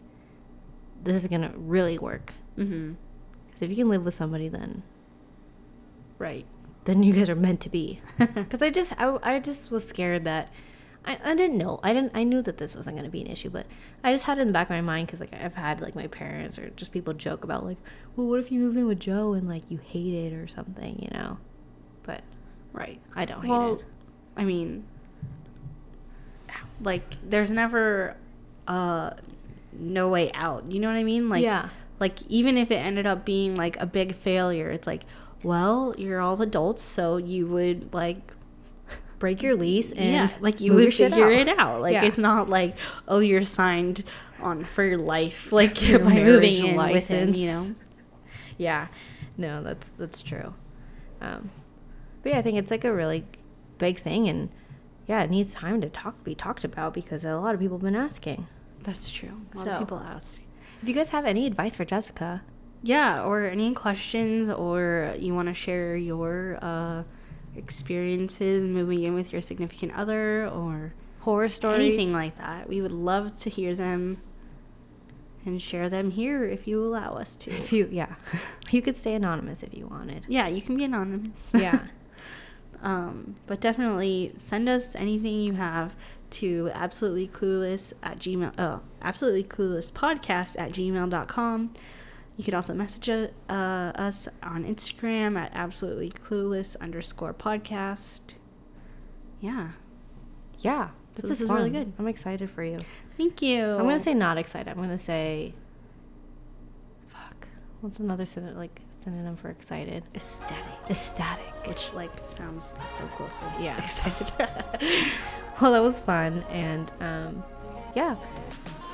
[1.04, 2.94] this is gonna really work Mm-hmm.
[3.46, 4.84] because if you can live with somebody then
[6.18, 6.46] Right.
[6.86, 8.00] then you guys are meant to be.
[8.18, 10.52] Because I just, I, I just was scared that,
[11.06, 13.28] I, I didn't know, I didn't, I knew that this wasn't going to be an
[13.28, 13.68] issue, but
[14.04, 15.94] I just had it in the back of my mind because like I've had like
[15.96, 17.78] my parents or just people joke about like,
[18.16, 20.98] well, what if you move in with Joe and like you hate it or something,
[21.00, 21.38] you know?
[22.04, 22.22] But
[22.74, 23.00] Right.
[23.16, 23.86] I don't hate Well, it.
[24.36, 24.86] I mean,
[26.82, 28.16] like, there's never
[28.68, 29.12] uh
[29.74, 30.72] no way out.
[30.72, 31.30] You know what I mean?
[31.30, 31.70] Like, Yeah.
[32.00, 35.04] Like, even if it ended up being like a big failure, it's like,
[35.44, 38.34] well, you're all adults, so you would like
[39.20, 41.32] Break your lease and yeah, like you would figure out.
[41.32, 41.82] it out.
[41.82, 42.06] Like Yeah.
[42.06, 44.04] it's not like oh you're signed
[44.40, 47.76] on for your life like Your by moving in with him, you know.
[48.60, 48.90] Yeah,
[49.36, 50.54] no, that's that's true.
[51.20, 51.50] Um,
[52.22, 53.26] but yeah, I think it's like a really
[53.80, 54.50] big thing, and
[55.08, 57.84] yeah, it needs time to talk be talked about because a lot of people have
[57.84, 58.48] been asking.
[58.84, 59.42] That's true.
[59.54, 60.42] A lot So- of people ask.
[60.82, 62.44] If you guys have any advice for Jessica,
[62.84, 67.04] Yeah, or any questions, or you want to share your uh,
[67.56, 72.92] experiences moving in with your significant other, or horror stories, anything like that, we would
[72.92, 74.22] love to hear them
[75.46, 77.52] and share them here if you allow us to.
[77.52, 78.14] if you yeah,
[78.70, 80.26] you could stay anonymous if you wanted.
[80.28, 81.52] yeah, you can be anonymous.
[81.56, 81.88] Yeah,
[82.82, 85.96] um, but definitely send us anything you have
[86.30, 91.74] to absolutely clueless at gmail oh absolutely clueless podcast at gmail.com
[92.36, 98.34] you could also message uh, us on instagram at absolutely clueless underscore podcast
[99.40, 99.70] yeah
[100.60, 101.94] yeah, So this, this is, is really good.
[102.00, 102.80] I'm excited for you.
[103.18, 104.70] thank you I'm gonna say not excited.
[104.70, 105.54] I'm gonna say,
[107.08, 107.48] fuck.
[107.82, 110.04] What's another sentence like synonym for excited?
[110.16, 111.54] ecstatic Ecstatic.
[111.68, 113.78] which like sounds so close Yeah.
[113.84, 114.28] excited
[115.62, 117.44] well, that was fun, and um,
[117.96, 118.16] yeah,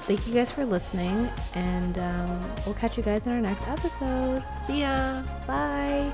[0.01, 2.29] thank you guys for listening, and um,
[2.65, 4.43] we'll catch you guys in our next episode.
[4.67, 6.13] see ya Bye.